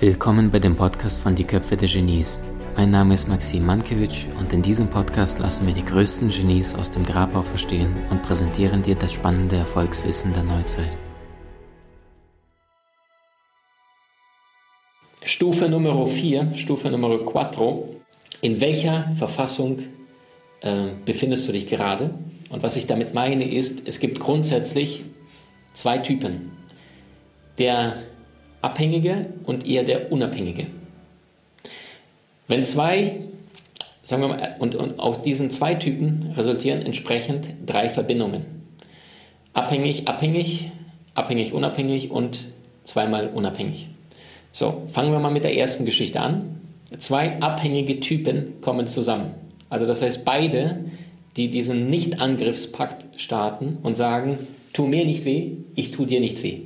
Willkommen 0.00 0.50
bei 0.50 0.58
dem 0.58 0.76
Podcast 0.76 1.20
von 1.20 1.34
Die 1.34 1.44
Köpfe 1.44 1.76
der 1.76 1.86
Genies. 1.86 2.38
Mein 2.74 2.88
Name 2.88 3.12
ist 3.12 3.28
Maxim 3.28 3.66
Mankewitsch 3.66 4.24
und 4.38 4.50
in 4.50 4.62
diesem 4.62 4.88
Podcast 4.88 5.38
lassen 5.40 5.66
wir 5.66 5.74
die 5.74 5.84
größten 5.84 6.30
Genies 6.30 6.74
aus 6.74 6.90
dem 6.90 7.04
Grabau 7.04 7.42
verstehen 7.42 7.94
und 8.08 8.22
präsentieren 8.22 8.82
dir 8.82 8.94
das 8.94 9.12
spannende 9.12 9.56
Erfolgswissen 9.56 10.32
der 10.32 10.44
Neuzeit. 10.44 10.96
Stufe 15.22 15.68
Nummer 15.68 16.06
4, 16.06 16.52
Stufe 16.56 16.90
Nummer 16.90 17.18
4. 17.18 17.84
In 18.40 18.58
welcher 18.62 19.12
Verfassung 19.18 19.80
äh, 20.62 20.94
befindest 21.04 21.46
du 21.46 21.52
dich 21.52 21.68
gerade? 21.68 22.14
Und 22.48 22.62
was 22.62 22.76
ich 22.76 22.86
damit 22.86 23.12
meine 23.12 23.44
ist, 23.44 23.86
es 23.86 24.00
gibt 24.00 24.18
grundsätzlich 24.18 25.02
zwei 25.74 25.98
Typen. 25.98 26.52
Der 27.58 28.02
Abhängige 28.62 29.26
und 29.44 29.66
eher 29.66 29.84
der 29.84 30.12
Unabhängige. 30.12 30.66
Wenn 32.48 32.64
zwei, 32.64 33.16
sagen 34.02 34.22
wir 34.22 34.28
mal, 34.28 34.56
und, 34.58 34.74
und 34.74 34.98
aus 34.98 35.22
diesen 35.22 35.50
zwei 35.50 35.74
Typen 35.74 36.32
resultieren 36.36 36.82
entsprechend 36.82 37.48
drei 37.64 37.88
Verbindungen. 37.88 38.44
Abhängig, 39.52 40.08
abhängig, 40.08 40.72
abhängig, 41.14 41.52
unabhängig 41.52 42.10
und 42.10 42.40
zweimal 42.84 43.28
unabhängig. 43.28 43.88
So, 44.52 44.82
fangen 44.88 45.12
wir 45.12 45.20
mal 45.20 45.30
mit 45.30 45.44
der 45.44 45.56
ersten 45.56 45.84
Geschichte 45.84 46.20
an. 46.20 46.60
Zwei 46.98 47.40
abhängige 47.40 48.00
Typen 48.00 48.60
kommen 48.60 48.88
zusammen. 48.88 49.34
Also 49.68 49.86
das 49.86 50.02
heißt, 50.02 50.24
beide, 50.24 50.84
die 51.36 51.50
diesen 51.50 51.88
Nicht-Angriffspakt 51.88 53.20
starten 53.20 53.78
und 53.82 53.96
sagen, 53.96 54.38
tu 54.72 54.86
mir 54.86 55.04
nicht 55.04 55.24
weh, 55.24 55.52
ich 55.76 55.92
tu 55.92 56.04
dir 56.04 56.20
nicht 56.20 56.42
weh. 56.42 56.62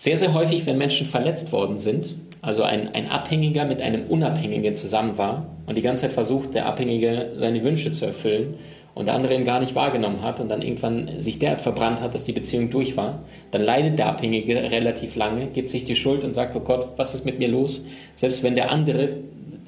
Sehr, 0.00 0.16
sehr 0.16 0.32
häufig, 0.32 0.64
wenn 0.64 0.78
Menschen 0.78 1.06
verletzt 1.06 1.52
worden 1.52 1.78
sind, 1.78 2.14
also 2.40 2.62
ein, 2.62 2.94
ein 2.94 3.10
Abhängiger 3.10 3.66
mit 3.66 3.82
einem 3.82 4.04
Unabhängigen 4.04 4.74
zusammen 4.74 5.18
war 5.18 5.44
und 5.66 5.76
die 5.76 5.82
ganze 5.82 6.04
Zeit 6.04 6.14
versucht, 6.14 6.54
der 6.54 6.64
Abhängige 6.64 7.32
seine 7.34 7.62
Wünsche 7.62 7.92
zu 7.92 8.06
erfüllen 8.06 8.54
und 8.94 9.08
der 9.08 9.14
andere 9.14 9.34
ihn 9.34 9.44
gar 9.44 9.60
nicht 9.60 9.74
wahrgenommen 9.74 10.22
hat 10.22 10.40
und 10.40 10.48
dann 10.48 10.62
irgendwann 10.62 11.20
sich 11.20 11.38
derart 11.38 11.60
verbrannt 11.60 12.00
hat, 12.00 12.14
dass 12.14 12.24
die 12.24 12.32
Beziehung 12.32 12.70
durch 12.70 12.96
war, 12.96 13.24
dann 13.50 13.60
leidet 13.60 13.98
der 13.98 14.06
Abhängige 14.06 14.70
relativ 14.70 15.16
lange, 15.16 15.48
gibt 15.48 15.68
sich 15.68 15.84
die 15.84 15.96
Schuld 15.96 16.24
und 16.24 16.32
sagt, 16.32 16.56
oh 16.56 16.60
Gott, 16.60 16.92
was 16.96 17.12
ist 17.12 17.26
mit 17.26 17.38
mir 17.38 17.48
los? 17.48 17.84
Selbst 18.14 18.42
wenn 18.42 18.54
der 18.54 18.70
andere, 18.70 19.18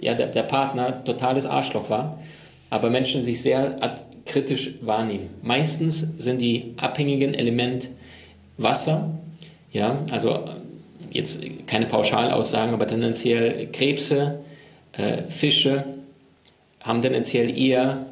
ja, 0.00 0.14
der, 0.14 0.28
der 0.28 0.44
Partner, 0.44 1.05
totales 1.05 1.44
Arschloch 1.44 1.91
war, 1.91 2.19
aber 2.70 2.88
Menschen 2.88 3.22
sich 3.22 3.42
sehr 3.42 3.77
kritisch 4.25 4.77
wahrnehmen. 4.80 5.28
Meistens 5.42 6.00
sind 6.16 6.41
die 6.41 6.72
abhängigen 6.78 7.34
Element 7.34 7.88
Wasser, 8.56 9.10
ja, 9.73 10.05
also 10.11 10.45
jetzt 11.11 11.42
keine 11.67 11.87
Pauschalaussagen, 11.87 12.75
aber 12.75 12.87
tendenziell 12.87 13.69
Krebse, 13.73 14.41
äh, 14.92 15.23
Fische 15.28 15.84
haben 16.81 17.03
tendenziell 17.03 17.56
eher 17.56 18.06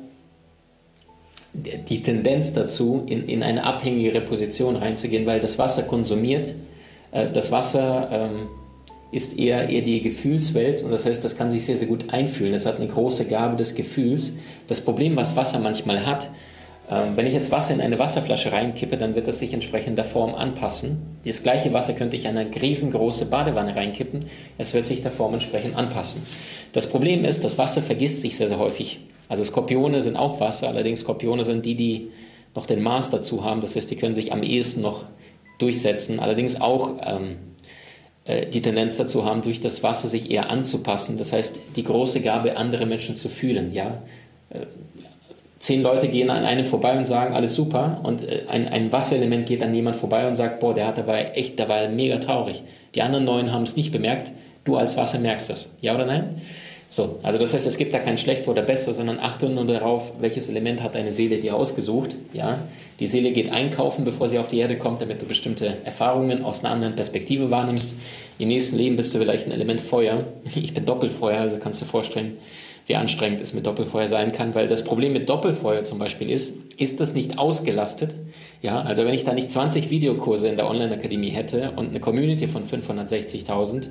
die 1.53 2.03
Tendenz 2.03 2.53
dazu, 2.53 3.05
in, 3.07 3.29
in 3.29 3.43
eine 3.43 3.65
abhängigere 3.65 4.21
Position 4.21 4.77
reinzugehen, 4.77 5.27
weil 5.27 5.41
das 5.41 5.59
Wasser 5.59 5.83
konsumiert. 5.83 6.55
Äh, 7.13 7.31
das 7.33 7.51
Wasser 7.51 8.09
ähm, 8.13 8.49
ist 9.13 9.39
eher, 9.39 9.69
eher 9.69 9.83
die 9.83 10.01
Gefühlswelt 10.03 10.83
und 10.83 10.93
das 10.93 11.07
heißt, 11.07 11.25
das 11.25 11.37
kann 11.37 11.51
sich 11.51 11.65
sehr, 11.65 11.77
sehr 11.77 11.89
gut 11.89 12.11
einfühlen. 12.11 12.55
Es 12.55 12.67
hat 12.67 12.77
eine 12.77 12.87
große 12.87 13.27
Gabe 13.27 13.57
des 13.57 13.75
Gefühls. 13.75 14.37
Das 14.69 14.81
Problem, 14.81 15.17
was 15.17 15.37
Wasser 15.37 15.59
manchmal 15.59 16.07
hat, 16.07 16.31
wenn 16.91 17.27
ich 17.27 17.35
jetzt 17.35 17.53
Wasser 17.53 17.73
in 17.73 17.81
eine 17.81 18.01
Wasserflasche 18.01 18.51
reinkippe, 18.51 18.97
dann 18.97 19.15
wird 19.15 19.29
das 19.29 19.39
sich 19.39 19.53
entsprechend 19.53 19.97
der 19.97 20.05
Form 20.05 20.35
anpassen. 20.35 21.19
Das 21.25 21.45
gleiche 21.45 21.73
Wasser 21.73 21.93
könnte 21.93 22.17
ich 22.17 22.25
in 22.25 22.37
eine 22.37 22.51
riesengroße 22.53 23.27
Badewanne 23.27 23.77
reinkippen. 23.77 24.25
Es 24.59 24.75
wird 24.75 24.87
sich 24.87 25.03
der 25.03 25.13
Form 25.13 25.35
entsprechend 25.35 25.77
anpassen. 25.77 26.27
Das 26.73 26.89
Problem 26.89 27.25
ist, 27.25 27.45
das 27.45 27.59
Wasser 27.59 27.81
vergisst 27.81 28.23
sich 28.23 28.37
sehr, 28.37 28.49
sehr 28.49 28.59
häufig. 28.59 29.01
Also 29.29 29.45
Skorpione 29.45 30.03
sind 30.03 30.17
auch 30.17 30.41
Wasser, 30.41 30.67
allerdings 30.67 31.01
Skorpione 31.01 31.45
sind 31.45 31.65
die, 31.65 31.77
die 31.77 32.09
noch 32.57 32.67
den 32.67 32.83
Maß 32.83 33.11
dazu 33.11 33.45
haben. 33.45 33.61
Das 33.61 33.77
heißt, 33.77 33.89
die 33.89 33.97
können 33.97 34.15
sich 34.15 34.33
am 34.33 34.43
ehesten 34.43 34.81
noch 34.81 35.05
durchsetzen. 35.59 36.19
Allerdings 36.19 36.61
auch 36.61 36.97
ähm, 37.05 37.37
äh, 38.25 38.47
die 38.47 38.63
Tendenz 38.63 38.97
dazu 38.97 39.25
haben, 39.25 39.43
durch 39.43 39.61
das 39.61 39.85
Wasser 39.85 40.09
sich 40.09 40.29
eher 40.29 40.51
anzupassen. 40.51 41.19
Das 41.19 41.33
heißt, 41.33 41.61
die 41.77 41.85
große 41.85 42.21
Gabe, 42.21 42.57
andere 42.57 42.87
Menschen 42.87 43.15
zu 43.17 43.29
fühlen. 43.29 43.73
Ja? 43.73 44.03
Zehn 45.61 45.83
Leute 45.83 46.09
gehen 46.09 46.31
an 46.31 46.45
einem 46.45 46.65
vorbei 46.65 46.97
und 46.97 47.05
sagen, 47.05 47.35
alles 47.35 47.55
super. 47.55 48.01
Und 48.03 48.27
äh, 48.27 48.45
ein, 48.49 48.67
ein 48.67 48.91
Wasserelement 48.93 49.47
geht 49.47 49.63
an 49.63 49.75
jemand 49.75 49.95
vorbei 49.95 50.27
und 50.27 50.35
sagt, 50.35 50.59
boah, 50.59 50.75
der 50.75 50.87
hat 50.87 50.99
dabei 50.99 51.33
echt, 51.35 51.59
der 51.59 51.69
war 51.69 51.87
mega 51.89 52.19
traurig. 52.19 52.63
Die 52.95 53.03
anderen 53.03 53.27
neun 53.27 53.53
haben 53.53 53.65
es 53.65 53.77
nicht 53.77 53.93
bemerkt. 53.93 54.31
Du 54.65 54.77
als 54.77 54.97
Wasser 54.97 55.19
merkst 55.19 55.51
das. 55.51 55.75
Ja 55.81 55.95
oder 55.95 56.07
nein? 56.07 56.41
So, 56.93 57.21
also 57.23 57.39
das 57.39 57.55
heißt, 57.55 57.69
es 57.69 57.77
gibt 57.77 57.95
da 57.95 58.01
kein 58.01 58.19
schlechter 58.19 58.51
oder 58.51 58.63
besser, 58.63 58.95
sondern 58.95 59.21
achte 59.21 59.49
nur 59.49 59.65
darauf, 59.65 60.13
welches 60.19 60.49
Element 60.49 60.83
hat 60.83 60.97
deine 60.97 61.13
Seele 61.13 61.39
dir 61.39 61.55
ausgesucht. 61.55 62.17
Ja, 62.33 62.63
die 62.99 63.07
Seele 63.07 63.31
geht 63.31 63.53
einkaufen, 63.53 64.05
bevor 64.05 64.27
sie 64.27 64.41
auf 64.41 64.49
die 64.49 64.59
Erde 64.59 64.77
kommt, 64.77 65.01
damit 65.01 65.23
du 65.23 65.27
bestimmte 65.27 65.77
Erfahrungen 65.85 66.43
aus 66.43 66.65
einer 66.65 66.75
anderen 66.75 66.97
Perspektive 66.97 67.51
wahrnimmst. 67.51 67.95
Im 68.39 68.49
nächsten 68.49 68.77
Leben 68.77 68.97
bist 68.97 69.15
du 69.15 69.19
vielleicht 69.19 69.47
ein 69.47 69.53
Element 69.53 69.81
Feuer. 69.81 70.25
Ich 70.57 70.75
bin 70.75 70.85
Doppelfeuer, 70.85 71.39
also 71.39 71.59
kannst 71.59 71.81
du 71.81 71.85
dir 71.85 71.91
vorstellen, 71.91 72.39
wie 72.87 72.97
anstrengend 72.97 73.41
es 73.41 73.55
mit 73.55 73.67
Doppelfeuer 73.67 74.09
sein 74.09 74.33
kann, 74.33 74.55
weil 74.55 74.69
das 74.69 74.85
Problem 74.85 75.13
mit 75.13 75.29
Doppelfeuer 75.29 75.85
zum 75.85 75.99
Beispiel 75.99 76.31
ist, 76.31 76.75
ist 76.81 77.01
das 77.01 77.15
nicht 77.15 77.39
ausgelastet. 77.39 78.17
Ja, 78.63 78.83
also 78.83 79.05
wenn 79.05 79.15
ich 79.15 79.25
da 79.25 79.33
nicht 79.33 79.51
20 79.51 79.91
Videokurse 79.91 80.49
in 80.49 80.57
der 80.57 80.69
Online-Akademie 80.69 81.31
hätte 81.31 81.73
und 81.77 81.91
eine 81.91 82.01
Community 82.01 82.47
von 82.47 82.65
560.000, 82.65 83.89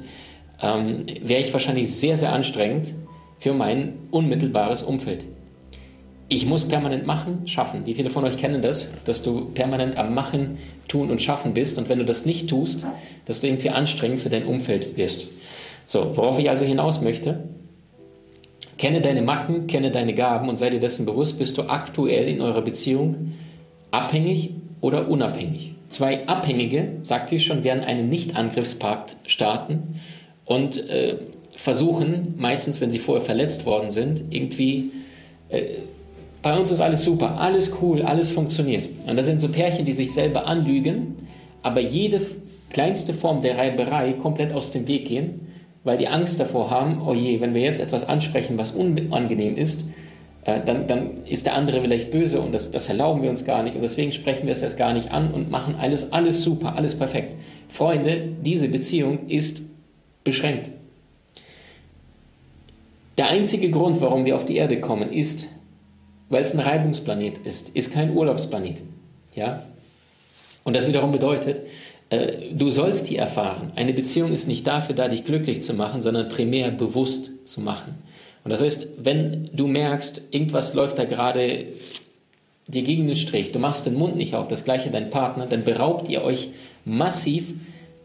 ähm, 0.61 1.03
wäre 1.22 1.41
ich 1.41 1.53
wahrscheinlich 1.53 1.94
sehr, 1.94 2.16
sehr 2.16 2.33
anstrengend 2.33 2.94
für 3.39 3.53
mein 3.53 3.94
unmittelbares 4.11 4.83
Umfeld. 4.83 5.25
Ich 6.31 6.45
muss 6.45 6.67
permanent 6.67 7.07
machen, 7.07 7.47
schaffen. 7.47 7.85
Wie 7.85 7.95
viele 7.95 8.11
von 8.11 8.23
euch 8.23 8.38
kennen 8.38 8.61
das, 8.61 8.91
dass 9.05 9.23
du 9.23 9.45
permanent 9.45 9.97
am 9.97 10.13
Machen, 10.13 10.59
Tun 10.88 11.09
und 11.09 11.22
Schaffen 11.22 11.55
bist 11.55 11.78
und 11.79 11.89
wenn 11.89 11.97
du 11.97 12.05
das 12.05 12.25
nicht 12.25 12.49
tust, 12.49 12.85
dass 13.25 13.41
du 13.41 13.47
irgendwie 13.47 13.72
anstrengend 13.72 14.19
für 14.19 14.29
dein 14.29 14.45
Umfeld 14.45 14.95
wirst. 14.95 15.28
So, 15.88 16.16
worauf 16.16 16.38
ich 16.38 16.49
also 16.49 16.66
hinaus 16.66 17.01
möchte, 17.01 17.45
Kenne 18.79 19.01
deine 19.01 19.22
Macken, 19.22 19.67
kenne 19.67 19.91
deine 19.91 20.13
Gaben 20.13 20.47
und 20.47 20.57
sei 20.57 20.69
dir 20.69 20.79
dessen 20.79 21.06
bewusst, 21.06 21.38
bist 21.38 21.57
du 21.57 21.63
aktuell 21.63 22.29
in 22.29 22.40
eurer 22.40 22.62
Beziehung 22.62 23.34
abhängig 23.91 24.51
oder 24.79 25.09
unabhängig. 25.09 25.73
Zwei 25.90 26.25
Abhängige, 26.28 26.94
sagte 27.03 27.35
ich 27.35 27.45
schon, 27.45 27.66
werden 27.66 27.84
einen 27.84 28.07
Nicht-Angriffspakt 28.07 29.17
starten 29.28 30.00
und 30.45 30.90
äh, 30.90 31.17
versuchen, 31.57 32.35
meistens, 32.38 32.79
wenn 32.79 32.90
sie 32.90 33.00
vorher 33.00 33.25
verletzt 33.25 33.66
worden 33.66 33.90
sind, 33.90 34.23
irgendwie, 34.29 34.91
äh, 35.50 35.79
bei 36.41 36.57
uns 36.57 36.72
ist 36.72 36.79
alles 36.79 37.03
super, 37.03 37.38
alles 37.38 37.75
cool, 37.81 38.03
alles 38.03 38.31
funktioniert. 38.31 38.88
Und 39.06 39.17
das 39.17 39.25
sind 39.25 39.41
so 39.41 39.50
Pärchen, 39.50 39.84
die 39.84 39.91
sich 39.91 40.13
selber 40.13 40.47
anlügen, 40.47 41.28
aber 41.63 41.81
jede 41.81 42.22
kleinste 42.69 43.13
Form 43.13 43.41
der 43.41 43.57
Reiberei 43.57 44.13
komplett 44.13 44.53
aus 44.53 44.72
dem 44.72 44.88
Weg 44.88 45.06
gehen 45.09 45.48
weil 45.84 45.97
die 45.97 46.07
Angst 46.07 46.40
davor 46.40 46.69
haben, 46.69 47.01
oh 47.06 47.13
je, 47.13 47.41
wenn 47.41 47.53
wir 47.53 47.62
jetzt 47.62 47.79
etwas 47.79 48.07
ansprechen, 48.07 48.57
was 48.57 48.72
unangenehm 48.72 49.56
ist, 49.57 49.85
äh, 50.44 50.63
dann, 50.63 50.88
dann 50.88 51.23
ist 51.25 51.45
der 51.45 51.56
andere 51.56 51.81
vielleicht 51.81 52.12
böse 52.12 52.41
und 52.41 52.53
das, 52.53 52.72
das 52.72 52.90
erlauben 52.90 53.22
wir 53.22 53.29
uns 53.29 53.45
gar 53.45 53.63
nicht 53.63 53.75
und 53.75 53.81
deswegen 53.81 54.12
sprechen 54.12 54.45
wir 54.45 54.53
es 54.53 54.62
erst 54.62 54.78
gar 54.78 54.94
nicht 54.94 55.12
an 55.12 55.31
und 55.31 55.51
machen 55.51 55.75
alles, 55.79 56.12
alles 56.12 56.44
super, 56.44 56.75
alles 56.75 56.97
perfekt. 56.97 57.35
Freunde, 57.67 58.29
diese 58.41 58.67
Beziehung 58.67 59.28
ist 59.28 59.62
beschränkt. 60.23 60.69
Der 63.17 63.28
einzige 63.28 63.69
Grund, 63.69 64.00
warum 64.01 64.25
wir 64.25 64.35
auf 64.35 64.46
die 64.46 64.56
Erde 64.56 64.79
kommen, 64.79 65.11
ist, 65.11 65.47
weil 66.29 66.41
es 66.41 66.53
ein 66.53 66.59
Reibungsplanet 66.61 67.40
ist, 67.40 67.75
ist 67.75 67.91
kein 67.91 68.16
Urlaubsplanet. 68.16 68.78
Ja? 69.35 69.63
Und 70.64 70.76
das 70.76 70.87
wiederum 70.87 71.11
bedeutet, 71.11 71.61
du 72.09 72.70
sollst 72.70 73.09
die 73.09 73.17
erfahren. 73.17 73.72
Eine 73.76 73.94
Beziehung 73.94 74.34
ist 74.34 74.47
nicht 74.47 74.66
dafür 74.66 74.96
da, 74.96 75.08
dich 75.08 75.26
glücklich 75.26 75.61
zu 75.61 75.73
machen, 75.73 76.02
sondern 76.02 76.28
primär 76.29 76.72
bewusst 76.72 77.29
zu 77.46 77.61
machen. 77.61 77.96
Und 78.44 78.52
das 78.52 78.64
heißt, 78.64 78.88
wenn 79.03 79.50
du 79.53 79.67
merkst, 79.67 80.23
irgendwas 80.32 80.73
läuft 80.73 80.97
da 80.97 81.06
gerade 81.06 81.67
dir 82.67 82.84
gegen 82.84 83.08
den 83.08 83.16
Strich, 83.16 83.52
du 83.52 83.59
machst 83.59 83.85
den 83.85 83.96
Mund 83.96 84.16
nicht 84.16 84.35
auf, 84.35 84.47
das 84.47 84.64
gleiche 84.64 84.90
dein 84.90 85.09
Partner, 85.09 85.46
dann 85.47 85.64
beraubt 85.64 86.09
ihr 86.09 86.23
euch 86.23 86.50
massiv 86.85 87.53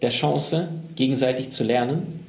der 0.02 0.10
Chance, 0.10 0.68
gegenseitig 0.96 1.50
zu 1.50 1.64
lernen. 1.64 2.20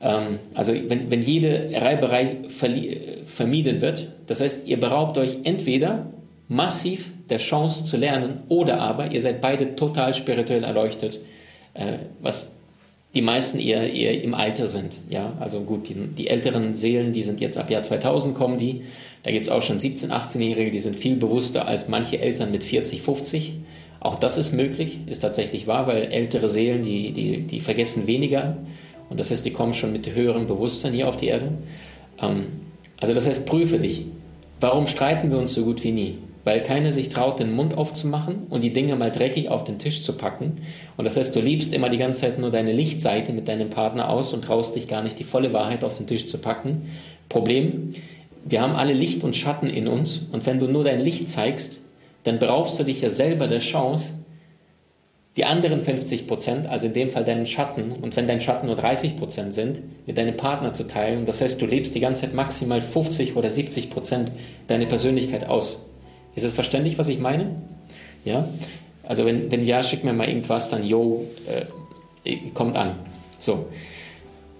Ähm, 0.00 0.38
also 0.54 0.72
wenn, 0.72 1.10
wenn 1.10 1.22
jede 1.22 1.70
Reiberei 1.72 2.36
vermieden 2.48 3.80
wird, 3.80 4.08
das 4.26 4.40
heißt, 4.40 4.68
ihr 4.68 4.78
beraubt 4.78 5.18
euch 5.18 5.38
entweder 5.44 6.06
massiv 6.48 7.12
der 7.28 7.38
Chance 7.38 7.84
zu 7.84 7.96
lernen 7.96 8.42
oder 8.48 8.80
aber 8.80 9.12
ihr 9.12 9.20
seid 9.20 9.40
beide 9.40 9.76
total 9.76 10.14
spirituell 10.14 10.64
erleuchtet, 10.64 11.20
äh, 11.74 11.98
was 12.20 12.58
die 13.14 13.22
meisten 13.22 13.58
eher, 13.58 13.92
eher 13.92 14.22
im 14.22 14.34
Alter 14.34 14.66
sind. 14.66 14.98
Ja, 15.08 15.34
also 15.40 15.60
gut, 15.60 15.88
die, 15.88 15.94
die 15.94 16.28
älteren 16.28 16.74
Seelen, 16.74 17.12
die 17.12 17.22
sind 17.22 17.40
jetzt 17.40 17.56
ab 17.58 17.70
Jahr 17.70 17.82
2000 17.82 18.34
kommen 18.34 18.58
die. 18.58 18.82
Da 19.22 19.30
gibt 19.30 19.46
es 19.46 19.52
auch 19.52 19.62
schon 19.62 19.78
17-, 19.78 20.10
18-Jährige, 20.10 20.70
die 20.70 20.78
sind 20.78 20.94
viel 20.94 21.16
bewusster 21.16 21.66
als 21.66 21.88
manche 21.88 22.20
Eltern 22.20 22.50
mit 22.50 22.64
40, 22.64 23.02
50. 23.02 23.54
Auch 24.00 24.16
das 24.16 24.38
ist 24.38 24.52
möglich, 24.52 25.00
ist 25.06 25.20
tatsächlich 25.20 25.66
wahr, 25.66 25.86
weil 25.86 26.04
ältere 26.04 26.48
Seelen, 26.48 26.82
die, 26.82 27.12
die, 27.12 27.42
die 27.42 27.60
vergessen 27.60 28.06
weniger 28.06 28.58
Und 29.10 29.18
das 29.18 29.30
heißt, 29.30 29.44
die 29.44 29.52
kommen 29.52 29.74
schon 29.74 29.92
mit 29.92 30.14
höherem 30.14 30.46
Bewusstsein 30.46 30.92
hier 30.92 31.08
auf 31.08 31.16
die 31.16 31.26
Erde. 31.28 31.52
Ähm, 32.20 32.46
also 33.00 33.14
das 33.14 33.26
heißt, 33.26 33.46
prüfe 33.46 33.78
dich. 33.78 34.06
Warum 34.60 34.86
streiten 34.86 35.30
wir 35.30 35.38
uns 35.38 35.54
so 35.54 35.64
gut 35.64 35.82
wie 35.82 35.92
nie? 35.92 36.18
Weil 36.48 36.62
keiner 36.62 36.92
sich 36.92 37.10
traut, 37.10 37.40
den 37.40 37.52
Mund 37.52 37.76
aufzumachen 37.76 38.46
und 38.48 38.64
die 38.64 38.72
Dinge 38.72 38.96
mal 38.96 39.10
dreckig 39.10 39.50
auf 39.50 39.64
den 39.64 39.78
Tisch 39.78 40.02
zu 40.02 40.14
packen. 40.14 40.62
Und 40.96 41.04
das 41.04 41.18
heißt, 41.18 41.36
du 41.36 41.40
liebst 41.40 41.74
immer 41.74 41.90
die 41.90 41.98
ganze 41.98 42.22
Zeit 42.22 42.38
nur 42.38 42.50
deine 42.50 42.72
Lichtseite 42.72 43.34
mit 43.34 43.48
deinem 43.48 43.68
Partner 43.68 44.08
aus 44.08 44.32
und 44.32 44.46
traust 44.46 44.74
dich 44.74 44.88
gar 44.88 45.02
nicht, 45.02 45.18
die 45.18 45.24
volle 45.24 45.52
Wahrheit 45.52 45.84
auf 45.84 45.98
den 45.98 46.06
Tisch 46.06 46.24
zu 46.24 46.38
packen. 46.38 46.88
Problem, 47.28 47.92
wir 48.46 48.62
haben 48.62 48.76
alle 48.76 48.94
Licht 48.94 49.24
und 49.24 49.36
Schatten 49.36 49.68
in 49.68 49.88
uns. 49.88 50.22
Und 50.32 50.46
wenn 50.46 50.58
du 50.58 50.68
nur 50.68 50.84
dein 50.84 51.00
Licht 51.00 51.28
zeigst, 51.28 51.82
dann 52.24 52.38
brauchst 52.38 52.80
du 52.80 52.84
dich 52.84 53.02
ja 53.02 53.10
selber 53.10 53.46
der 53.46 53.58
Chance, 53.58 54.14
die 55.36 55.44
anderen 55.44 55.82
50 55.82 56.26
Prozent, 56.26 56.66
also 56.66 56.86
in 56.86 56.94
dem 56.94 57.10
Fall 57.10 57.26
deinen 57.26 57.46
Schatten, 57.46 57.92
und 57.92 58.16
wenn 58.16 58.26
dein 58.26 58.40
Schatten 58.40 58.68
nur 58.68 58.74
30 58.74 59.16
Prozent 59.16 59.52
sind, 59.52 59.82
mit 60.06 60.16
deinem 60.16 60.38
Partner 60.38 60.72
zu 60.72 60.88
teilen. 60.88 61.26
Das 61.26 61.42
heißt, 61.42 61.60
du 61.60 61.66
lebst 61.66 61.94
die 61.94 62.00
ganze 62.00 62.22
Zeit 62.22 62.32
maximal 62.32 62.80
50 62.80 63.36
oder 63.36 63.50
70 63.50 63.90
Prozent 63.90 64.32
deine 64.66 64.86
Persönlichkeit 64.86 65.46
aus. 65.46 65.84
Ist 66.38 66.44
es 66.44 66.52
verständlich, 66.52 66.98
was 66.98 67.08
ich 67.08 67.18
meine? 67.18 67.56
Ja? 68.24 68.48
Also 69.02 69.26
wenn, 69.26 69.50
wenn 69.50 69.66
ja, 69.66 69.82
schick 69.82 70.04
mir 70.04 70.12
mal 70.12 70.28
irgendwas, 70.28 70.68
dann 70.70 70.84
yo, 70.84 71.24
äh, 72.24 72.36
kommt 72.54 72.76
an. 72.76 72.94
So. 73.38 73.66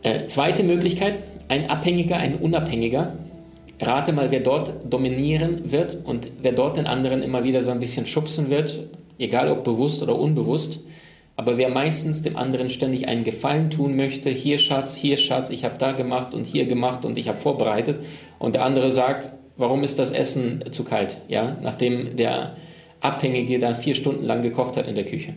Äh, 0.02 0.26
zweite 0.26 0.62
Möglichkeit, 0.64 1.14
ein 1.48 1.70
Abhängiger, 1.70 2.16
ein 2.16 2.36
Unabhängiger. 2.36 3.12
Rate 3.80 4.12
mal, 4.12 4.30
wer 4.30 4.40
dort 4.40 4.74
dominieren 4.90 5.70
wird 5.70 5.96
und 6.04 6.30
wer 6.42 6.52
dort 6.52 6.76
den 6.76 6.86
anderen 6.86 7.22
immer 7.22 7.44
wieder 7.44 7.62
so 7.62 7.70
ein 7.70 7.78
bisschen 7.78 8.06
schubsen 8.06 8.50
wird 8.50 8.88
egal 9.18 9.50
ob 9.50 9.64
bewusst 9.64 10.02
oder 10.02 10.18
unbewusst. 10.18 10.80
Aber 11.36 11.56
wer 11.56 11.68
meistens 11.68 12.22
dem 12.22 12.36
anderen 12.36 12.68
ständig 12.68 13.06
einen 13.06 13.22
Gefallen 13.22 13.70
tun 13.70 13.94
möchte, 13.94 14.30
hier 14.30 14.58
Schatz, 14.58 14.96
hier 14.96 15.16
Schatz, 15.16 15.50
ich 15.50 15.64
habe 15.64 15.76
da 15.78 15.92
gemacht 15.92 16.34
und 16.34 16.46
hier 16.46 16.66
gemacht 16.66 17.04
und 17.04 17.16
ich 17.16 17.28
habe 17.28 17.38
vorbereitet, 17.38 18.04
und 18.40 18.54
der 18.54 18.64
andere 18.64 18.90
sagt, 18.90 19.30
warum 19.58 19.82
ist 19.82 19.98
das 19.98 20.10
Essen 20.10 20.64
zu 20.72 20.84
kalt? 20.84 21.18
Ja, 21.28 21.58
nachdem 21.62 22.16
der 22.16 22.56
Abhängige 23.00 23.58
da 23.58 23.74
vier 23.74 23.94
Stunden 23.94 24.24
lang 24.24 24.40
gekocht 24.40 24.76
hat 24.76 24.88
in 24.88 24.94
der 24.94 25.04
Küche. 25.04 25.34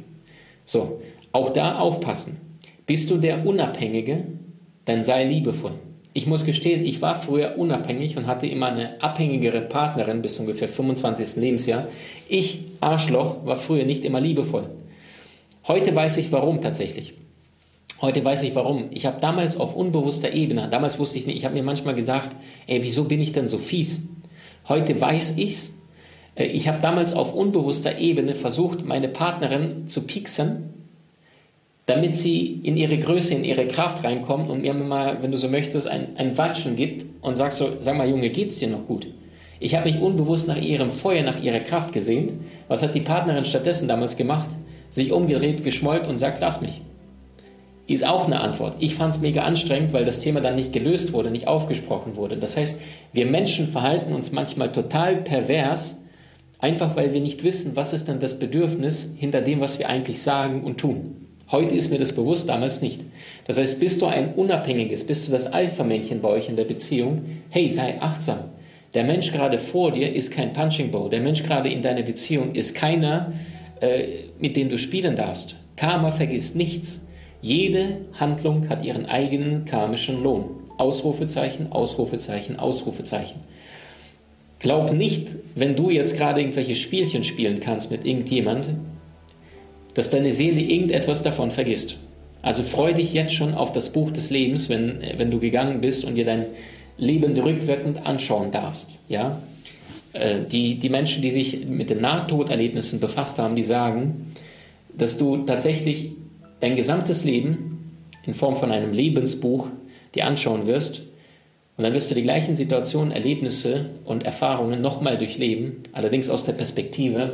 So, 0.64 1.02
auch 1.34 1.50
da 1.50 1.80
aufpassen. 1.80 2.40
Bist 2.86 3.10
du 3.10 3.18
der 3.18 3.46
Unabhängige, 3.46 4.24
dann 4.86 5.04
sei 5.04 5.26
liebevoll. 5.26 5.74
Ich 6.14 6.28
muss 6.28 6.46
gestehen, 6.46 6.86
ich 6.86 7.02
war 7.02 7.16
früher 7.16 7.58
unabhängig 7.58 8.18
und 8.18 8.28
hatte 8.28 8.46
immer 8.46 8.68
eine 8.68 9.02
abhängigere 9.02 9.62
Partnerin 9.62 10.22
bis 10.22 10.40
ungefähr 10.40 10.68
25. 10.68 11.38
Lebensjahr. 11.42 11.88
Ich, 12.28 12.66
Arschloch, 12.82 13.46
war 13.46 13.56
früher 13.56 13.86
nicht 13.86 14.04
immer 14.04 14.20
liebevoll. 14.20 14.70
Heute 15.68 15.96
weiß 15.96 16.18
ich 16.18 16.32
warum 16.32 16.60
tatsächlich. 16.60 17.14
Heute 18.02 18.26
weiß 18.26 18.44
ich 18.44 18.56
warum. 18.56 18.86
Ich 18.92 19.06
habe 19.06 19.22
damals 19.22 19.58
auf 19.58 19.76
unbewusster 19.76 20.34
Ebene, 20.34 20.68
damals 20.70 20.98
wusste 20.98 21.20
ich 21.20 21.28
nicht, 21.28 21.38
ich 21.38 21.46
habe 21.46 21.54
mir 21.54 21.64
manchmal 21.64 21.96
gesagt, 21.96 22.36
ey, 22.66 22.84
wieso 22.84 23.04
bin 23.04 23.22
ich 23.22 23.32
denn 23.32 23.48
so 23.48 23.60
fies? 23.60 24.10
Heute 24.68 25.00
weiß 25.00 25.38
ich's. 25.38 25.78
Äh, 26.36 26.46
ich 26.46 26.68
habe 26.68 26.80
damals 26.82 27.14
auf 27.14 27.34
unbewusster 27.34 28.00
Ebene 28.00 28.36
versucht, 28.36 28.86
meine 28.86 29.08
Partnerin 29.08 29.88
zu 29.88 30.02
pieksen 30.02 30.72
damit 31.92 32.16
sie 32.16 32.62
in 32.64 32.78
ihre 32.78 32.98
Größe, 32.98 33.34
in 33.34 33.44
ihre 33.44 33.68
Kraft 33.68 34.04
reinkommt 34.04 34.50
und 34.50 34.62
mir 34.62 34.74
mal, 34.74 35.22
wenn 35.22 35.32
du 35.32 35.38
so 35.38 35.50
möchtest, 35.50 35.88
ein, 35.88 36.16
ein 36.16 36.38
Watschen 36.38 36.76
gibt 36.76 37.06
und 37.22 37.36
sagst 37.36 37.60
so, 37.60 37.70
sag 37.80 37.98
mal 37.98 38.10
Junge, 38.10 38.30
geht's 38.30 38.60
dir 38.60 38.70
noch 38.70 38.86
gut? 38.86 39.08
Ich 39.60 39.76
habe 39.76 39.90
mich 39.90 40.02
unbewusst 40.02 40.48
nach 40.48 40.58
ihrem 40.58 40.90
Feuer, 40.90 41.24
nach 41.24 41.42
ihrer 41.42 41.60
Kraft 41.60 41.94
gesehen. 41.94 42.46
Was 42.68 42.82
hat 42.82 42.96
die 42.96 43.02
Partnerin 43.02 43.46
stattdessen 43.46 43.88
damals 43.88 44.16
gemacht? 44.16 44.50
Sich 44.90 45.12
umgedreht, 45.12 45.64
geschmollt 45.64 46.08
und 46.08 46.18
sagt, 46.18 46.40
lass 46.40 46.62
mich. 46.62 46.82
Ist 47.92 48.08
auch 48.08 48.26
eine 48.26 48.40
Antwort. 48.40 48.78
Ich 48.80 48.96
fand 48.96 49.14
es 49.14 49.20
mega 49.20 49.44
anstrengend, 49.44 49.92
weil 49.92 50.06
das 50.06 50.20
Thema 50.20 50.40
dann 50.40 50.56
nicht 50.56 50.72
gelöst 50.72 51.12
wurde, 51.12 51.30
nicht 51.30 51.50
aufgesprochen 51.50 52.16
wurde. 52.16 52.38
Das 52.38 52.56
heißt, 52.56 52.80
wir 53.12 53.26
Menschen 53.26 53.68
verhalten 53.68 54.14
uns 54.14 54.32
manchmal 54.32 54.72
total 54.72 55.18
pervers, 55.18 56.02
einfach 56.60 56.96
weil 56.96 57.14
wir 57.14 57.20
nicht 57.20 57.44
wissen, 57.44 57.76
was 57.76 57.92
ist 57.92 58.08
denn 58.08 58.22
das 58.22 58.40
Bedürfnis 58.40 59.14
hinter 59.18 59.42
dem, 59.42 59.60
was 59.60 59.78
wir 59.78 59.90
eigentlich 59.90 60.22
sagen 60.22 60.64
und 60.64 60.78
tun. 60.78 61.18
Heute 61.52 61.76
ist 61.76 61.92
mir 61.92 62.00
das 62.00 62.16
bewusst, 62.16 62.48
damals 62.48 62.82
nicht. 62.82 63.02
Das 63.46 63.58
heißt, 63.58 63.82
bist 63.82 64.02
du 64.02 64.06
ein 64.06 64.36
unabhängiges, 64.36 65.06
bist 65.06 65.28
du 65.28 65.34
das 65.34 65.52
Alpha-Männchen 65.52 66.22
bei 66.22 66.30
euch 66.30 66.48
in 66.48 66.56
der 66.56 66.64
Beziehung, 66.64 67.24
hey, 67.50 67.70
sei 67.70 68.02
achtsam. 68.02 68.52
Der 68.94 69.04
Mensch 69.04 69.34
gerade 69.34 69.58
vor 69.58 69.92
dir 69.92 70.16
ist 70.16 70.32
kein 70.32 70.54
Punching 70.54 70.92
Bowl. 70.92 71.10
Der 71.10 71.20
Mensch 71.20 71.44
gerade 71.44 71.70
in 71.70 71.82
deiner 71.82 72.04
Beziehung 72.04 72.56
ist 72.56 72.74
keiner, 72.74 73.34
äh, 73.82 74.04
mit 74.40 74.56
dem 74.56 74.70
du 74.70 74.78
spielen 74.78 75.18
darfst. 75.18 75.58
Karma 75.76 76.12
vergisst 76.12 76.56
nichts. 76.56 77.06
Jede 77.42 77.98
Handlung 78.14 78.70
hat 78.70 78.84
ihren 78.84 79.06
eigenen 79.06 79.66
karmischen 79.66 80.22
Lohn. 80.22 80.46
Ausrufezeichen, 80.78 81.72
Ausrufezeichen, 81.72 82.58
Ausrufezeichen. 82.58 83.42
Glaub 84.60 84.94
nicht, 84.94 85.30
wenn 85.56 85.76
du 85.76 85.90
jetzt 85.90 86.18
gerade 86.18 86.42
irgendwelche 86.42 86.76
Spielchen 86.76 87.24
spielen 87.24 87.60
kannst 87.60 87.90
mit 87.92 88.06
irgendjemand, 88.06 88.70
dass 89.96 90.10
deine 90.10 90.32
Seele 90.32 90.62
irgendetwas 90.62 91.24
davon 91.24 91.52
vergisst. 91.52 91.98
Also 92.44 92.64
freu 92.64 92.94
dich 92.94 93.14
jetzt 93.14 93.34
schon 93.34 93.54
auf 93.54 93.72
das 93.72 93.92
Buch 93.92 94.12
des 94.12 94.30
Lebens, 94.30 94.70
wenn, 94.70 95.00
wenn 95.18 95.32
du 95.32 95.40
gegangen 95.40 95.82
bist 95.82 96.06
und 96.06 96.16
dir 96.16 96.26
dein 96.26 96.46
Leben 96.98 97.38
rückwirkend 97.38 98.06
anschauen 98.06 98.52
darfst. 98.52 98.96
Ja? 99.10 99.42
Äh, 100.14 100.38
die, 100.52 100.76
die 100.76 100.90
Menschen, 100.90 101.22
die 101.22 101.30
sich 101.30 101.66
mit 101.68 101.90
den 101.90 102.02
Nahtoderlebnissen 102.02 103.00
befasst 103.00 103.40
haben, 103.40 103.56
die 103.56 103.64
sagen, 103.64 104.34
dass 104.96 105.18
du 105.18 105.38
tatsächlich 105.38 106.12
dein 106.62 106.76
gesamtes 106.76 107.26
Leben 107.26 108.00
in 108.26 108.34
Form 108.34 108.56
von 108.56 108.72
einem 108.72 108.94
Lebensbuch 108.94 109.68
dir 110.16 110.26
anschauen 110.26 110.68
wirst 110.68 111.04
und 111.78 111.84
dann 111.84 111.94
wirst 111.94 112.12
du 112.12 112.16
die 112.16 112.22
gleichen 112.22 112.56
Situationen, 112.56 113.12
Erlebnisse 113.12 113.90
und 114.06 114.24
Erfahrungen 114.24 114.82
nochmal 114.82 115.18
durchleben, 115.18 115.78
allerdings 115.94 116.30
aus 116.30 116.44
der 116.44 116.54
Perspektive 116.54 117.34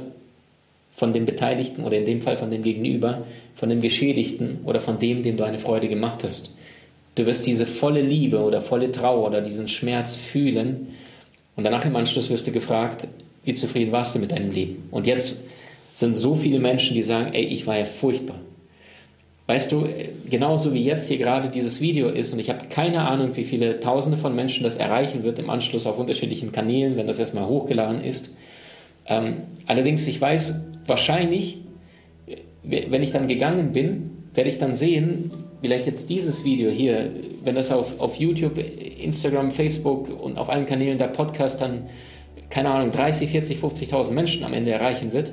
von 0.95 1.13
dem 1.13 1.25
Beteiligten 1.25 1.83
oder 1.83 1.97
in 1.97 2.06
dem 2.06 2.21
Fall 2.21 2.38
von 2.38 2.50
dem 2.50 2.63
Gegenüber, 2.63 3.25
von 3.56 3.69
dem 3.69 3.81
Geschädigten 3.81 4.59
oder 4.65 4.79
von 4.79 5.00
dem, 5.00 5.21
dem 5.21 5.38
du 5.38 5.44
eine 5.44 5.59
Freude 5.59 5.88
gemacht 5.88 6.23
hast. 6.23 6.56
Du 7.15 7.25
wirst 7.25 7.45
diese 7.45 7.65
volle 7.65 8.01
Liebe 8.01 8.39
oder 8.39 8.62
volle 8.62 8.91
Trauer 8.91 9.27
oder 9.27 9.41
diesen 9.41 9.68
Schmerz 9.68 10.15
fühlen 10.15 10.88
und 11.56 11.63
danach 11.63 11.85
im 11.85 11.95
Anschluss 11.95 12.30
wirst 12.30 12.47
du 12.47 12.51
gefragt, 12.51 13.07
wie 13.44 13.53
zufrieden 13.53 13.91
warst 13.91 14.15
du 14.15 14.19
mit 14.19 14.31
deinem 14.31 14.51
Leben? 14.51 14.88
Und 14.91 15.07
jetzt 15.07 15.38
sind 15.94 16.15
so 16.15 16.35
viele 16.35 16.59
Menschen, 16.59 16.95
die 16.95 17.03
sagen, 17.03 17.33
ey, 17.33 17.44
ich 17.44 17.66
war 17.66 17.78
ja 17.78 17.85
furchtbar. 17.85 18.40
Weißt 19.47 19.71
du, 19.71 19.87
genauso 20.30 20.73
wie 20.73 20.83
jetzt 20.83 21.07
hier 21.07 21.18
gerade 21.18 21.47
dieses 21.47 21.80
Video 21.80 22.09
ist 22.09 22.33
und 22.33 22.39
ich 22.39 22.49
habe 22.49 22.68
keine 22.69 23.07
Ahnung, 23.07 23.37
wie 23.37 23.45
viele 23.45 23.80
Tausende 23.80 24.18
von 24.18 24.35
Menschen 24.35 24.66
das 24.66 24.75
erreichen 24.75 25.23
wird 25.23 25.39
im 25.39 25.49
Anschluss 25.49 25.87
auf 25.87 25.97
unterschiedlichen 25.97 26.51
Kanälen, 26.51 26.97
wenn 26.97 27.07
das 27.07 27.18
erstmal 27.18 27.47
hochgeladen 27.47 28.04
ist. 28.04 28.35
Ähm, 29.06 29.37
allerdings, 29.66 30.06
ich 30.06 30.19
weiß, 30.19 30.63
wahrscheinlich, 30.85 31.59
wenn 32.63 33.01
ich 33.01 33.11
dann 33.11 33.30
gegangen 33.30 33.71
bin, 33.71 34.11
werde 34.33 34.49
ich 34.49 34.57
dann 34.57 34.75
sehen, 34.75 35.31
vielleicht 35.61 35.87
jetzt 35.87 36.09
dieses 36.09 36.44
Video 36.44 36.69
hier, 36.69 37.09
wenn 37.45 37.56
das 37.56 37.71
auf, 37.71 38.01
auf 38.01 38.16
YouTube, 38.16 38.57
Instagram, 38.57 39.51
Facebook 39.51 40.09
und 40.09 40.37
auf 40.37 40.49
allen 40.49 40.66
Kanälen 40.66 40.97
der 40.97 41.07
Podcast 41.07 41.61
dann, 41.61 41.83
keine 42.49 42.69
Ahnung, 42.69 42.92
30, 42.92 43.30
40, 43.30 43.59
50.000 43.59 44.11
Menschen 44.11 44.44
am 44.44 44.51
Ende 44.51 44.71
erreichen 44.71 45.13
wird, 45.13 45.31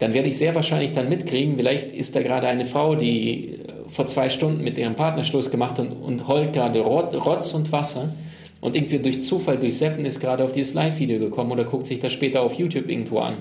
dann 0.00 0.14
werde 0.14 0.28
ich 0.28 0.38
sehr 0.38 0.54
wahrscheinlich 0.54 0.92
dann 0.92 1.08
mitkriegen, 1.08 1.56
vielleicht 1.56 1.92
ist 1.92 2.16
da 2.16 2.22
gerade 2.22 2.48
eine 2.48 2.64
Frau, 2.64 2.94
die 2.94 3.60
vor 3.88 4.06
zwei 4.06 4.28
Stunden 4.30 4.64
mit 4.64 4.78
ihrem 4.78 4.94
Partner 4.94 5.24
Schluss 5.24 5.50
gemacht 5.50 5.78
hat 5.78 5.86
und, 5.86 5.92
und 5.92 6.26
heult 6.26 6.52
gerade 6.52 6.80
Rotz 6.80 7.52
und 7.54 7.70
Wasser 7.70 8.12
und 8.60 8.74
irgendwie 8.74 8.98
durch 8.98 9.22
Zufall, 9.22 9.58
durch 9.58 9.76
Seppen 9.76 10.04
ist 10.04 10.18
gerade 10.18 10.42
auf 10.42 10.52
dieses 10.52 10.74
Live-Video 10.74 11.18
gekommen 11.18 11.52
oder 11.52 11.64
guckt 11.64 11.86
sich 11.86 12.00
das 12.00 12.12
später 12.12 12.42
auf 12.42 12.54
YouTube 12.54 12.88
irgendwo 12.88 13.18
an. 13.18 13.38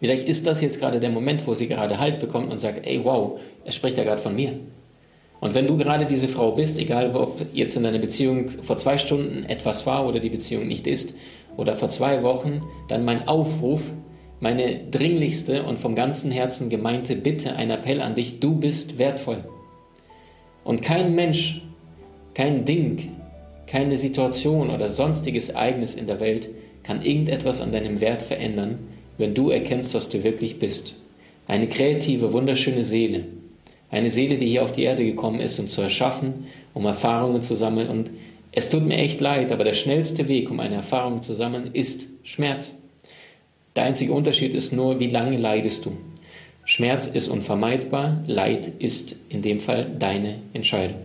Vielleicht 0.00 0.28
ist 0.28 0.46
das 0.46 0.60
jetzt 0.60 0.80
gerade 0.80 1.00
der 1.00 1.10
Moment, 1.10 1.46
wo 1.46 1.54
sie 1.54 1.66
gerade 1.66 1.98
Halt 1.98 2.20
bekommt 2.20 2.52
und 2.52 2.60
sagt, 2.60 2.86
ey, 2.86 3.00
wow, 3.02 3.40
er 3.64 3.72
spricht 3.72 3.98
ja 3.98 4.04
gerade 4.04 4.20
von 4.20 4.36
mir. 4.36 4.52
Und 5.40 5.54
wenn 5.54 5.66
du 5.66 5.76
gerade 5.76 6.06
diese 6.06 6.28
Frau 6.28 6.52
bist, 6.52 6.78
egal 6.78 7.14
ob 7.14 7.40
jetzt 7.52 7.76
in 7.76 7.82
deiner 7.82 7.98
Beziehung 7.98 8.50
vor 8.62 8.76
zwei 8.76 8.98
Stunden 8.98 9.44
etwas 9.44 9.84
war 9.86 10.06
oder 10.06 10.20
die 10.20 10.30
Beziehung 10.30 10.68
nicht 10.68 10.86
ist, 10.86 11.16
oder 11.56 11.74
vor 11.74 11.88
zwei 11.88 12.22
Wochen, 12.22 12.62
dann 12.88 13.04
mein 13.04 13.28
Aufruf, 13.28 13.92
meine 14.44 14.78
dringlichste 14.90 15.62
und 15.62 15.78
vom 15.78 15.94
ganzen 15.94 16.30
Herzen 16.30 16.68
gemeinte 16.68 17.16
Bitte, 17.16 17.56
ein 17.56 17.70
Appell 17.70 18.02
an 18.02 18.14
dich, 18.14 18.40
du 18.40 18.54
bist 18.56 18.98
wertvoll. 18.98 19.42
Und 20.64 20.82
kein 20.82 21.14
Mensch, 21.14 21.62
kein 22.34 22.66
Ding, 22.66 23.12
keine 23.66 23.96
Situation 23.96 24.68
oder 24.68 24.90
sonstiges 24.90 25.48
Ereignis 25.48 25.94
in 25.94 26.06
der 26.06 26.20
Welt 26.20 26.50
kann 26.82 27.00
irgendetwas 27.00 27.62
an 27.62 27.72
deinem 27.72 28.02
Wert 28.02 28.20
verändern, 28.20 28.80
wenn 29.16 29.32
du 29.32 29.48
erkennst, 29.48 29.94
was 29.94 30.10
du 30.10 30.22
wirklich 30.22 30.58
bist. 30.58 30.96
Eine 31.46 31.66
kreative, 31.66 32.34
wunderschöne 32.34 32.84
Seele. 32.84 33.24
Eine 33.90 34.10
Seele, 34.10 34.36
die 34.36 34.48
hier 34.48 34.62
auf 34.62 34.72
die 34.72 34.82
Erde 34.82 35.06
gekommen 35.06 35.40
ist, 35.40 35.58
um 35.58 35.68
zu 35.68 35.80
erschaffen, 35.80 36.48
um 36.74 36.84
Erfahrungen 36.84 37.40
zu 37.40 37.56
sammeln. 37.56 37.88
Und 37.88 38.10
es 38.52 38.68
tut 38.68 38.84
mir 38.84 38.98
echt 38.98 39.22
leid, 39.22 39.52
aber 39.52 39.64
der 39.64 39.72
schnellste 39.72 40.28
Weg, 40.28 40.50
um 40.50 40.60
eine 40.60 40.74
Erfahrung 40.74 41.22
zu 41.22 41.32
sammeln, 41.32 41.70
ist 41.72 42.08
Schmerz. 42.24 42.83
Der 43.76 43.84
einzige 43.84 44.12
Unterschied 44.12 44.54
ist 44.54 44.72
nur, 44.72 45.00
wie 45.00 45.08
lange 45.08 45.36
leidest 45.36 45.84
du. 45.84 45.96
Schmerz 46.64 47.08
ist 47.08 47.28
unvermeidbar, 47.28 48.22
Leid 48.26 48.68
ist 48.78 49.16
in 49.28 49.42
dem 49.42 49.60
Fall 49.60 49.90
deine 49.98 50.36
Entscheidung. 50.52 50.98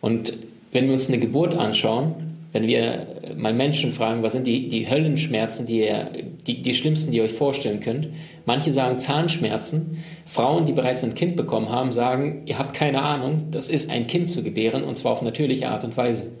Und 0.00 0.34
wenn 0.72 0.86
wir 0.86 0.92
uns 0.92 1.08
eine 1.08 1.18
Geburt 1.18 1.54
anschauen, 1.54 2.14
wenn 2.52 2.66
wir 2.66 3.06
mal 3.36 3.54
Menschen 3.54 3.92
fragen, 3.92 4.22
was 4.22 4.32
sind 4.32 4.46
die, 4.46 4.68
die 4.68 4.90
Höllenschmerzen, 4.90 5.66
die, 5.66 5.80
ihr, 5.80 6.10
die, 6.46 6.62
die 6.62 6.74
schlimmsten, 6.74 7.12
die 7.12 7.18
ihr 7.18 7.24
euch 7.24 7.32
vorstellen 7.32 7.80
könnt, 7.80 8.08
manche 8.44 8.72
sagen 8.72 8.98
Zahnschmerzen. 8.98 10.02
Frauen, 10.26 10.66
die 10.66 10.72
bereits 10.72 11.04
ein 11.04 11.14
Kind 11.14 11.36
bekommen 11.36 11.68
haben, 11.68 11.92
sagen, 11.92 12.42
ihr 12.46 12.58
habt 12.58 12.74
keine 12.74 13.02
Ahnung, 13.02 13.46
das 13.52 13.68
ist 13.68 13.88
ein 13.90 14.06
Kind 14.06 14.28
zu 14.28 14.42
gebären 14.42 14.82
und 14.82 14.96
zwar 14.96 15.12
auf 15.12 15.22
natürliche 15.22 15.68
Art 15.68 15.84
und 15.84 15.96
Weise. 15.96 16.32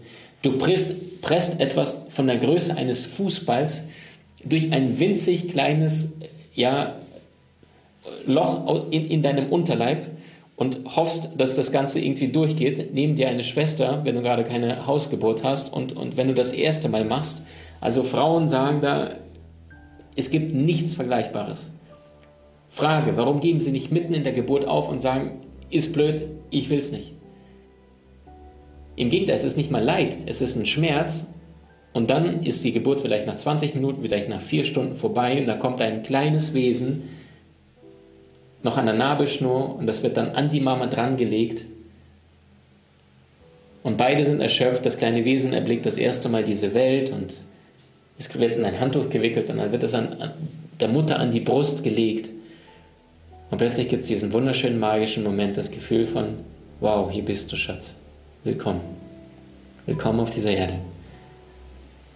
Du 0.42 0.58
presst, 0.58 1.22
presst 1.22 1.60
etwas 1.60 2.06
von 2.08 2.26
der 2.26 2.38
Größe 2.38 2.76
eines 2.76 3.06
Fußballs 3.06 3.84
durch 4.44 4.72
ein 4.72 4.98
winzig 4.98 5.48
kleines 5.48 6.16
ja, 6.54 6.96
Loch 8.26 8.86
in, 8.90 9.06
in 9.06 9.22
deinem 9.22 9.48
Unterleib 9.50 10.06
und 10.56 10.80
hoffst, 10.96 11.30
dass 11.38 11.54
das 11.54 11.72
Ganze 11.72 12.00
irgendwie 12.00 12.28
durchgeht. 12.28 12.92
Neben 12.92 13.16
dir 13.16 13.28
eine 13.28 13.42
Schwester, 13.42 14.00
wenn 14.04 14.14
du 14.14 14.22
gerade 14.22 14.44
keine 14.44 14.86
Hausgeburt 14.86 15.42
hast 15.42 15.72
und, 15.72 15.96
und 15.96 16.16
wenn 16.16 16.28
du 16.28 16.34
das 16.34 16.52
erste 16.52 16.88
Mal 16.88 17.04
machst. 17.04 17.46
Also 17.80 18.02
Frauen 18.02 18.48
sagen 18.48 18.80
da, 18.80 19.14
es 20.16 20.30
gibt 20.30 20.54
nichts 20.54 20.94
Vergleichbares. 20.94 21.70
Frage, 22.68 23.16
warum 23.16 23.40
geben 23.40 23.60
sie 23.60 23.72
nicht 23.72 23.90
mitten 23.90 24.12
in 24.14 24.22
der 24.22 24.32
Geburt 24.32 24.66
auf 24.66 24.88
und 24.88 25.00
sagen, 25.00 25.40
ist 25.70 25.92
blöd, 25.92 26.26
ich 26.50 26.68
will 26.68 26.78
es 26.78 26.92
nicht? 26.92 27.12
Im 28.96 29.08
Gegenteil, 29.08 29.36
es 29.36 29.44
ist 29.44 29.56
nicht 29.56 29.70
mal 29.70 29.82
Leid, 29.82 30.18
es 30.26 30.42
ist 30.42 30.56
ein 30.56 30.66
Schmerz. 30.66 31.32
Und 31.92 32.10
dann 32.10 32.44
ist 32.44 32.62
die 32.62 32.72
Geburt 32.72 33.00
vielleicht 33.00 33.26
nach 33.26 33.36
20 33.36 33.74
Minuten, 33.74 34.02
vielleicht 34.02 34.28
nach 34.28 34.40
vier 34.40 34.64
Stunden 34.64 34.96
vorbei 34.96 35.40
und 35.40 35.46
da 35.46 35.56
kommt 35.56 35.80
ein 35.80 36.02
kleines 36.02 36.54
Wesen 36.54 37.08
noch 38.62 38.76
an 38.76 38.86
der 38.86 38.94
Nabelschnur 38.94 39.76
und 39.76 39.86
das 39.86 40.02
wird 40.02 40.16
dann 40.16 40.30
an 40.30 40.50
die 40.50 40.60
Mama 40.60 40.86
drangelegt. 40.86 41.64
Und 43.82 43.96
beide 43.96 44.24
sind 44.24 44.40
erschöpft. 44.40 44.84
Das 44.84 44.98
kleine 44.98 45.24
Wesen 45.24 45.52
erblickt 45.52 45.86
das 45.86 45.96
erste 45.96 46.28
Mal 46.28 46.44
diese 46.44 46.74
Welt 46.74 47.10
und 47.10 47.38
es 48.18 48.38
wird 48.38 48.56
in 48.56 48.64
ein 48.64 48.78
Handtuch 48.78 49.08
gewickelt 49.08 49.48
und 49.48 49.56
dann 49.56 49.72
wird 49.72 49.82
es 49.82 49.94
an, 49.94 50.12
an 50.20 50.32
der 50.78 50.88
Mutter 50.88 51.18
an 51.18 51.30
die 51.30 51.40
Brust 51.40 51.82
gelegt. 51.82 52.28
Und 53.50 53.58
plötzlich 53.58 53.88
gibt 53.88 54.02
es 54.02 54.08
diesen 54.08 54.32
wunderschönen 54.32 54.78
magischen 54.78 55.24
Moment, 55.24 55.56
das 55.56 55.70
Gefühl 55.70 56.04
von, 56.04 56.36
wow, 56.80 57.10
hier 57.10 57.24
bist 57.24 57.50
du, 57.50 57.56
Schatz. 57.56 57.94
Willkommen. 58.44 58.80
Willkommen 59.86 60.20
auf 60.20 60.30
dieser 60.30 60.52
Erde. 60.52 60.74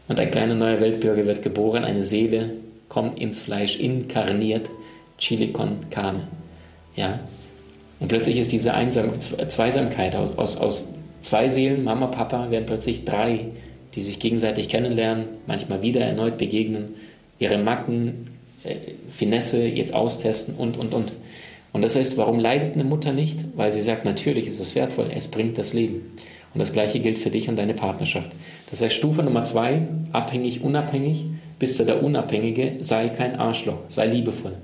Und 0.09 0.21
ein 0.21 0.31
kleiner 0.31 0.55
neuer 0.55 0.81
Weltbürger 0.81 1.25
wird 1.27 1.43
geboren, 1.43 1.85
eine 1.85 2.05
Seele 2.05 2.51
kommt 2.89 3.19
ins 3.19 3.41
Fleisch, 3.41 3.79
inkarniert, 3.79 4.69
Chile 5.19 5.49
con 5.49 5.89
carne. 5.91 6.29
Ja? 6.95 7.21
Und 8.01 8.09
plötzlich 8.09 8.39
ist 8.39 8.53
diese 8.53 8.75
Einsam 8.75 9.19
Zweisamkeit 9.21 10.15
aus, 10.17 10.37
aus, 10.37 10.57
aus 10.57 10.89
zwei 11.21 11.49
Seelen, 11.49 11.85
Mama, 11.85 12.09
Papa, 12.09 12.51
werden 12.51 12.67
plötzlich 12.67 13.05
drei, 13.05 13.47
die 13.95 14.01
sich 14.01 14.19
gegenseitig 14.19 14.69
kennenlernen, 14.69 15.27
manchmal 15.47 15.83
wieder 15.83 16.03
erneut 16.03 16.37
begegnen, 16.37 16.97
ihre 17.39 17.59
Macken, 17.59 18.29
äh, 18.65 18.77
Finesse 19.09 19.65
jetzt 19.67 19.95
austesten 19.95 20.57
und, 20.57 20.77
und, 20.77 20.93
und. 20.93 21.13
Und 21.73 21.83
das 21.83 21.97
heißt, 21.97 22.17
warum 22.19 22.39
leidet 22.39 22.75
eine 22.75 22.85
Mutter 22.85 23.13
nicht? 23.13 23.39
Weil 23.57 23.73
sie 23.73 23.81
sagt, 23.81 24.05
natürlich 24.05 24.47
ist 24.47 24.61
es 24.61 24.75
wertvoll, 24.75 25.11
es 25.15 25.29
bringt 25.29 25.59
das 25.59 25.73
Leben. 25.73 26.13
Und 26.55 26.61
das 26.61 26.73
gleiche 26.73 27.01
gilt 27.01 27.19
für 27.19 27.31
dich 27.31 27.49
und 27.49 27.57
deine 27.57 27.75
Partnerschaft. 27.75 28.31
Das 28.71 28.81
heißt, 28.81 28.95
Stufe 28.95 29.23
Nummer 29.23 29.43
zwei, 29.43 29.83
abhängig, 30.13 30.63
unabhängig, 30.63 31.25
bist 31.59 31.79
du 31.79 31.85
der 31.85 32.03
Unabhängige, 32.03 32.77
sei 32.79 33.09
kein 33.09 33.39
Arschloch, 33.39 33.79
sei 33.89 34.07
liebevoll. 34.07 34.57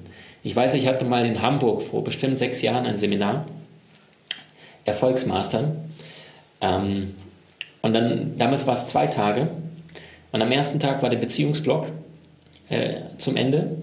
Ich 0.43 0.55
weiß, 0.55 0.75
ich 0.75 0.87
hatte 0.87 1.05
mal 1.05 1.27
in 1.27 1.43
Hamburg 1.43 1.83
vor 1.83 2.05
bestimmt 2.05 2.39
sechs 2.39 2.63
Jahren 2.63 2.87
ein 2.87 2.97
Seminar, 2.97 3.47
Erfolgsmastern. 4.85 5.77
Ähm, 6.61 7.15
und 7.83 7.95
dann, 7.95 8.37
damals 8.39 8.67
war 8.67 8.75
es 8.75 8.87
zwei 8.87 9.07
Tage. 9.07 9.49
Und 10.33 10.43
am 10.43 10.53
ersten 10.53 10.79
Tag 10.79 11.03
war 11.03 11.11
der 11.11 11.19
Beziehungsblock 11.19 11.87
äh, 12.69 13.01
zum 13.19 13.37
Ende. 13.37 13.79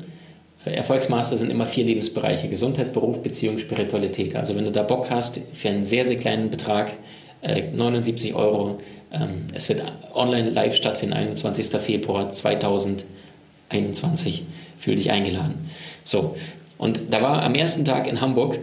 Erfolgsmaster 0.63 1.37
sind 1.37 1.51
immer 1.51 1.65
vier 1.65 1.85
Lebensbereiche: 1.85 2.49
Gesundheit, 2.49 2.93
Beruf, 2.93 3.23
Beziehung, 3.23 3.57
Spiritualität. 3.59 4.35
Also, 4.35 4.55
wenn 4.55 4.65
du 4.65 4.71
da 4.71 4.83
Bock 4.83 5.09
hast, 5.09 5.39
für 5.53 5.69
einen 5.69 5.83
sehr, 5.83 6.05
sehr 6.05 6.17
kleinen 6.17 6.49
Betrag, 6.49 6.93
79 7.41 8.33
Euro, 8.33 8.79
ähm, 9.11 9.45
es 9.53 9.67
wird 9.69 9.83
online 10.13 10.49
live 10.49 10.75
stattfinden, 10.75 11.13
21. 11.13 11.67
Februar 11.79 12.31
2021. 12.31 14.43
Fühl 14.79 14.95
dich 14.95 15.11
eingeladen. 15.11 15.69
So, 16.03 16.35
und 16.77 16.99
da 17.09 17.21
war 17.21 17.43
am 17.43 17.55
ersten 17.55 17.85
Tag 17.85 18.07
in 18.07 18.19
Hamburg 18.21 18.59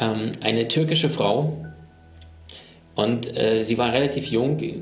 ähm, 0.00 0.32
eine 0.40 0.68
türkische 0.68 1.10
Frau 1.10 1.66
und 2.94 3.36
äh, 3.36 3.64
sie 3.64 3.76
war 3.78 3.92
relativ 3.92 4.26
jung, 4.26 4.60
äh, 4.60 4.74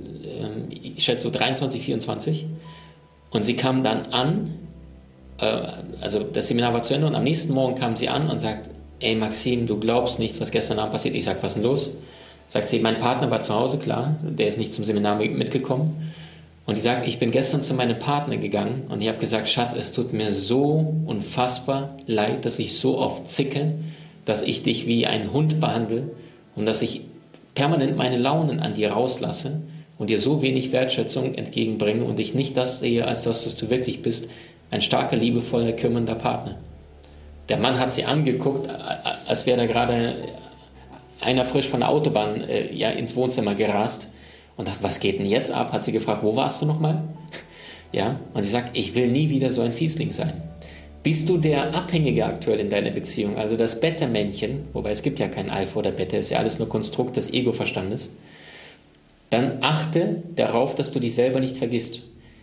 ich 0.70 1.04
schätze 1.04 1.28
so 1.28 1.32
23, 1.32 1.82
24. 1.82 2.46
Und 3.30 3.42
sie 3.42 3.56
kam 3.56 3.84
dann 3.84 4.06
an 4.06 4.54
äh, 5.38 5.62
also 6.00 6.20
das 6.20 6.48
Seminar 6.48 6.72
war 6.72 6.82
zu 6.82 6.94
Ende 6.94 7.06
und 7.06 7.14
am 7.14 7.24
nächsten 7.24 7.52
Morgen 7.52 7.74
kam 7.74 7.96
sie 7.96 8.08
an 8.08 8.28
und 8.28 8.40
sagt, 8.40 8.68
ey 9.00 9.14
Maxim, 9.14 9.66
du 9.66 9.78
glaubst 9.78 10.18
nicht, 10.18 10.40
was 10.40 10.50
gestern 10.50 10.78
Abend 10.78 10.92
passiert. 10.92 11.14
Ich 11.14 11.24
sag, 11.24 11.42
was 11.42 11.56
ist 11.56 11.62
denn 11.62 11.70
los? 11.70 11.96
Sagt 12.48 12.68
sie, 12.68 12.80
mein 12.80 12.98
Partner 12.98 13.30
war 13.30 13.40
zu 13.40 13.54
Hause, 13.54 13.78
klar, 13.78 14.16
der 14.22 14.48
ist 14.48 14.58
nicht 14.58 14.72
zum 14.72 14.84
Seminar 14.84 15.16
mitgekommen. 15.16 16.12
Und 16.66 16.76
die 16.76 16.82
sagt, 16.82 17.06
ich 17.06 17.18
bin 17.18 17.30
gestern 17.30 17.62
zu 17.62 17.74
meinem 17.74 17.98
Partner 17.98 18.36
gegangen 18.36 18.84
und 18.90 19.00
ich 19.00 19.08
habe 19.08 19.18
gesagt, 19.18 19.48
Schatz, 19.48 19.74
es 19.74 19.92
tut 19.92 20.12
mir 20.12 20.32
so 20.32 20.94
unfassbar 21.06 21.96
leid, 22.06 22.44
dass 22.44 22.58
ich 22.58 22.78
so 22.78 22.98
oft 22.98 23.28
zicke, 23.28 23.72
dass 24.26 24.42
ich 24.42 24.62
dich 24.62 24.86
wie 24.86 25.06
ein 25.06 25.32
Hund 25.32 25.60
behandle 25.60 26.10
und 26.56 26.66
dass 26.66 26.82
ich 26.82 27.02
permanent 27.54 27.96
meine 27.96 28.18
Launen 28.18 28.60
an 28.60 28.74
dir 28.74 28.92
rauslasse 28.92 29.62
und 29.98 30.10
dir 30.10 30.18
so 30.18 30.42
wenig 30.42 30.70
Wertschätzung 30.70 31.34
entgegenbringe 31.34 32.04
und 32.04 32.20
ich 32.20 32.34
nicht 32.34 32.56
das 32.56 32.80
sehe, 32.80 33.06
als 33.06 33.22
das, 33.22 33.46
was 33.46 33.56
du 33.56 33.70
wirklich 33.70 34.02
bist, 34.02 34.30
ein 34.70 34.82
starker, 34.82 35.16
liebevoller, 35.16 35.72
kümmernder 35.72 36.14
Partner. 36.16 36.56
Der 37.48 37.56
Mann 37.56 37.78
hat 37.78 37.92
sie 37.92 38.04
angeguckt, 38.04 38.68
als 39.26 39.46
wäre 39.46 39.56
da 39.56 39.66
gerade 39.66 40.16
einer 41.20 41.44
frisch 41.44 41.68
von 41.68 41.80
der 41.80 41.88
Autobahn 41.88 42.42
äh, 42.42 42.72
ja, 42.74 42.90
ins 42.90 43.16
Wohnzimmer 43.16 43.54
gerast 43.54 44.12
und 44.56 44.68
dachte, 44.68 44.82
was 44.82 45.00
geht 45.00 45.18
denn 45.18 45.26
jetzt 45.26 45.50
ab? 45.50 45.72
Hat 45.72 45.84
sie 45.84 45.92
gefragt, 45.92 46.22
wo 46.22 46.36
warst 46.36 46.62
du 46.62 46.66
nochmal? 46.66 47.02
Ja, 47.90 48.20
und 48.34 48.42
sie 48.42 48.50
sagt, 48.50 48.76
ich 48.76 48.94
will 48.94 49.08
nie 49.08 49.30
wieder 49.30 49.50
so 49.50 49.62
ein 49.62 49.72
Fiesling 49.72 50.12
sein. 50.12 50.42
Bist 51.02 51.26
du 51.26 51.38
der 51.38 51.72
Abhängige 51.72 52.26
aktuell 52.26 52.60
in 52.60 52.68
deiner 52.68 52.90
Beziehung, 52.90 53.38
also 53.38 53.56
das 53.56 53.80
Bettermännchen, 53.80 54.68
wobei 54.74 54.90
es 54.90 55.02
gibt 55.02 55.18
ja 55.20 55.28
kein 55.28 55.48
Alpha 55.48 55.78
oder 55.78 55.90
Beta, 55.90 56.18
ist 56.18 56.28
ja 56.28 56.36
alles 56.36 56.58
nur 56.58 56.68
Konstrukt 56.68 57.16
des 57.16 57.32
Ego-Verstandes, 57.32 58.14
dann 59.30 59.62
achte 59.62 60.22
darauf, 60.36 60.74
dass 60.74 60.92
du 60.92 61.00
dich 61.00 61.14
selber 61.14 61.40
nicht 61.40 61.56
vergisst. 61.56 62.02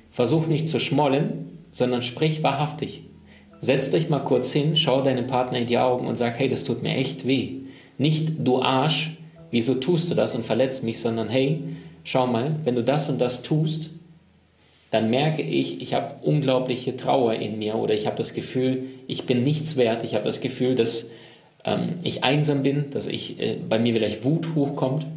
Versuch 0.10 0.48
nicht 0.48 0.68
zu 0.68 0.80
schmollen, 0.80 1.60
sondern 1.70 2.02
sprich 2.02 2.42
wahrhaftig. 2.42 3.02
Setz 3.66 3.90
dich 3.90 4.10
mal 4.10 4.20
kurz 4.20 4.54
hin, 4.54 4.76
schau 4.76 5.02
deinem 5.02 5.26
Partner 5.26 5.58
in 5.58 5.66
die 5.66 5.80
Augen 5.80 6.06
und 6.06 6.18
sag, 6.18 6.38
hey, 6.38 6.48
das 6.48 6.66
tut 6.66 6.84
mir 6.84 6.96
echt 6.96 7.26
weh. 7.26 7.62
Nicht 7.98 8.34
du 8.38 8.62
Arsch, 8.62 9.18
wieso 9.50 9.74
tust 9.74 10.12
du 10.12 10.14
das 10.14 10.36
und 10.36 10.46
verletzt 10.46 10.84
mich, 10.84 11.00
sondern 11.00 11.30
hey, 11.30 11.64
schau 12.04 12.28
mal, 12.28 12.58
wenn 12.64 12.76
du 12.76 12.84
das 12.84 13.10
und 13.10 13.20
das 13.20 13.42
tust, 13.42 13.90
dann 14.92 15.10
merke 15.10 15.42
ich, 15.42 15.82
ich 15.82 15.96
habe 15.96 16.14
unglaubliche 16.22 16.96
Trauer 16.96 17.34
in 17.34 17.58
mir 17.58 17.74
oder 17.76 17.96
ich 17.96 18.06
habe 18.06 18.18
das 18.18 18.36
Gefühl, 18.36 18.84
ich 19.08 19.26
bin 19.26 19.42
nichts 19.42 19.78
wert, 19.78 20.04
ich 20.04 20.14
habe 20.14 20.26
das 20.26 20.42
Gefühl, 20.42 20.76
dass 20.76 21.10
ähm, 21.64 21.96
ich 22.04 22.24
einsam 22.24 22.62
bin, 22.62 22.92
dass 22.92 23.08
ich, 23.08 23.40
äh, 23.40 23.58
bei 23.68 23.80
mir 23.80 23.94
vielleicht 23.94 24.24
Wut 24.24 24.54
hochkommt. 24.54 25.08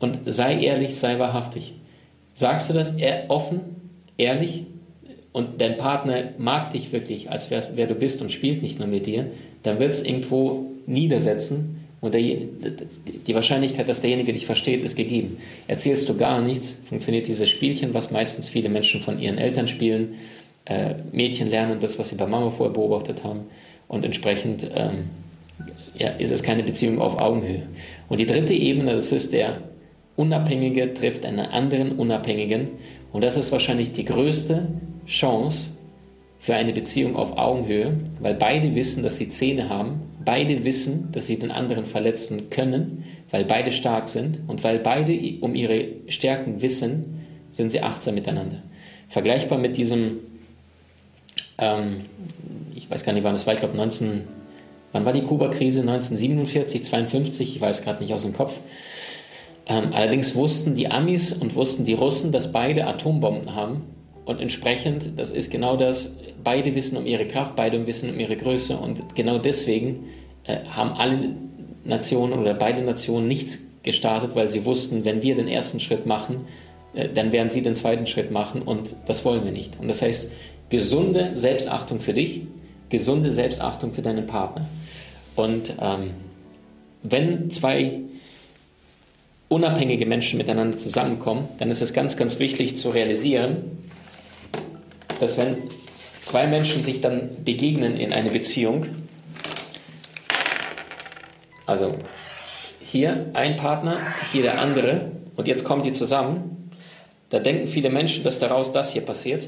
Und 0.00 0.18
sei 0.26 0.58
ehrlich, 0.58 0.96
sei 0.96 1.20
wahrhaftig. 1.20 1.74
Sagst 2.32 2.68
du 2.68 2.74
das 2.74 2.96
offen, 3.28 3.60
ehrlich, 4.16 4.64
und 5.32 5.60
dein 5.60 5.76
Partner 5.76 6.32
mag 6.38 6.72
dich 6.72 6.92
wirklich, 6.92 7.30
als 7.30 7.50
wer, 7.50 7.62
wer 7.74 7.86
du 7.86 7.94
bist 7.94 8.20
und 8.20 8.30
spielt 8.30 8.62
nicht 8.62 8.78
nur 8.78 8.88
mit 8.88 9.06
dir, 9.06 9.26
dann 9.62 9.78
wird 9.78 9.92
es 9.92 10.04
irgendwo 10.04 10.66
niedersetzen 10.86 11.82
und 12.00 12.14
der, 12.14 12.22
die 12.22 13.34
Wahrscheinlichkeit, 13.34 13.88
dass 13.88 14.00
derjenige 14.00 14.32
dich 14.32 14.44
versteht, 14.44 14.82
ist 14.82 14.96
gegeben. 14.96 15.38
Erzählst 15.68 16.08
du 16.08 16.16
gar 16.16 16.40
nichts, 16.40 16.80
funktioniert 16.84 17.28
dieses 17.28 17.48
Spielchen, 17.48 17.94
was 17.94 18.10
meistens 18.10 18.48
viele 18.48 18.68
Menschen 18.68 19.00
von 19.00 19.20
ihren 19.20 19.38
Eltern 19.38 19.68
spielen. 19.68 20.14
Äh, 20.64 20.94
Mädchen 21.12 21.48
lernen 21.48 21.78
das, 21.80 21.98
was 21.98 22.08
sie 22.08 22.16
bei 22.16 22.26
Mama 22.26 22.50
vorher 22.50 22.72
beobachtet 22.72 23.22
haben 23.22 23.42
und 23.86 24.04
entsprechend 24.04 24.68
ähm, 24.74 25.10
ja, 25.96 26.08
ist 26.10 26.32
es 26.32 26.42
keine 26.42 26.64
Beziehung 26.64 27.00
auf 27.00 27.20
Augenhöhe. 27.20 27.62
Und 28.08 28.18
die 28.18 28.26
dritte 28.26 28.52
Ebene, 28.52 28.94
das 28.94 29.12
ist 29.12 29.32
der 29.32 29.58
Unabhängige 30.16 30.92
trifft 30.94 31.24
einen 31.24 31.40
anderen 31.40 31.92
Unabhängigen 31.92 32.68
und 33.12 33.22
das 33.24 33.36
ist 33.36 33.52
wahrscheinlich 33.52 33.92
die 33.92 34.04
größte 34.04 34.66
Chance 35.06 35.70
für 36.38 36.54
eine 36.54 36.72
Beziehung 36.72 37.14
auf 37.14 37.38
Augenhöhe, 37.38 37.98
weil 38.20 38.34
beide 38.34 38.74
wissen, 38.74 39.02
dass 39.02 39.16
sie 39.16 39.28
Zähne 39.28 39.68
haben, 39.68 40.00
beide 40.24 40.64
wissen, 40.64 41.10
dass 41.12 41.26
sie 41.26 41.38
den 41.38 41.50
anderen 41.50 41.84
verletzen 41.84 42.50
können, 42.50 43.04
weil 43.30 43.44
beide 43.44 43.70
stark 43.70 44.08
sind 44.08 44.40
und 44.48 44.64
weil 44.64 44.78
beide 44.80 45.16
um 45.40 45.54
ihre 45.54 45.86
Stärken 46.08 46.60
wissen, 46.60 47.20
sind 47.52 47.70
sie 47.70 47.82
achtsam 47.82 48.14
miteinander. 48.14 48.62
Vergleichbar 49.08 49.58
mit 49.58 49.76
diesem, 49.76 50.18
ähm, 51.58 52.00
ich 52.74 52.90
weiß 52.90 53.04
gar 53.04 53.12
nicht, 53.12 53.24
wann 53.24 53.34
das 53.34 53.46
war, 53.46 53.54
ich 53.54 53.60
glaube 53.60 53.76
19, 53.76 54.22
wann 54.90 55.04
war 55.04 55.12
die 55.12 55.22
Kuba-Krise? 55.22 55.82
1947, 55.82 56.82
52, 56.82 57.56
ich 57.56 57.60
weiß 57.60 57.82
gerade 57.82 58.02
nicht 58.02 58.12
aus 58.12 58.22
dem 58.22 58.32
Kopf. 58.32 58.58
Ähm, 59.66 59.92
allerdings 59.92 60.34
wussten 60.34 60.74
die 60.74 60.90
Amis 60.90 61.32
und 61.32 61.54
wussten 61.54 61.84
die 61.84 61.94
Russen, 61.94 62.32
dass 62.32 62.52
beide 62.52 62.86
Atombomben 62.86 63.54
haben. 63.54 63.82
Und 64.24 64.40
entsprechend, 64.40 65.18
das 65.18 65.30
ist 65.30 65.50
genau 65.50 65.76
das, 65.76 66.16
beide 66.42 66.74
wissen 66.74 66.96
um 66.96 67.06
ihre 67.06 67.26
Kraft, 67.26 67.56
beide 67.56 67.86
wissen 67.86 68.10
um 68.10 68.20
ihre 68.20 68.36
Größe. 68.36 68.76
Und 68.76 69.14
genau 69.14 69.38
deswegen 69.38 70.04
äh, 70.44 70.64
haben 70.68 70.92
alle 70.92 71.34
Nationen 71.84 72.38
oder 72.38 72.54
beide 72.54 72.82
Nationen 72.82 73.26
nichts 73.26 73.68
gestartet, 73.82 74.34
weil 74.34 74.48
sie 74.48 74.64
wussten, 74.64 75.04
wenn 75.04 75.22
wir 75.22 75.34
den 75.34 75.48
ersten 75.48 75.80
Schritt 75.80 76.06
machen, 76.06 76.46
äh, 76.94 77.08
dann 77.08 77.32
werden 77.32 77.50
sie 77.50 77.62
den 77.62 77.74
zweiten 77.74 78.06
Schritt 78.06 78.30
machen 78.30 78.62
und 78.62 78.94
das 79.06 79.24
wollen 79.24 79.44
wir 79.44 79.52
nicht. 79.52 79.78
Und 79.80 79.88
das 79.88 80.02
heißt, 80.02 80.30
gesunde 80.70 81.32
Selbstachtung 81.34 82.00
für 82.00 82.14
dich, 82.14 82.42
gesunde 82.88 83.32
Selbstachtung 83.32 83.92
für 83.92 84.02
deinen 84.02 84.26
Partner. 84.26 84.66
Und 85.34 85.74
ähm, 85.80 86.10
wenn 87.02 87.50
zwei 87.50 88.00
unabhängige 89.48 90.06
Menschen 90.06 90.38
miteinander 90.38 90.78
zusammenkommen, 90.78 91.48
dann 91.58 91.70
ist 91.70 91.82
es 91.82 91.92
ganz, 91.92 92.16
ganz 92.16 92.38
wichtig 92.38 92.76
zu 92.76 92.90
realisieren, 92.90 93.81
dass 95.22 95.38
wenn 95.38 95.56
zwei 96.24 96.48
Menschen 96.48 96.82
sich 96.82 97.00
dann 97.00 97.44
begegnen 97.44 97.96
in 97.96 98.12
einer 98.12 98.30
Beziehung, 98.30 98.86
also 101.64 101.94
hier 102.80 103.30
ein 103.32 103.56
Partner, 103.56 103.98
hier 104.32 104.42
der 104.42 104.60
andere 104.60 105.12
und 105.36 105.46
jetzt 105.46 105.62
kommen 105.62 105.84
die 105.84 105.92
zusammen, 105.92 106.72
da 107.30 107.38
denken 107.38 107.68
viele 107.68 107.88
Menschen, 107.88 108.24
dass 108.24 108.40
daraus 108.40 108.72
das 108.72 108.92
hier 108.92 109.02
passiert. 109.02 109.46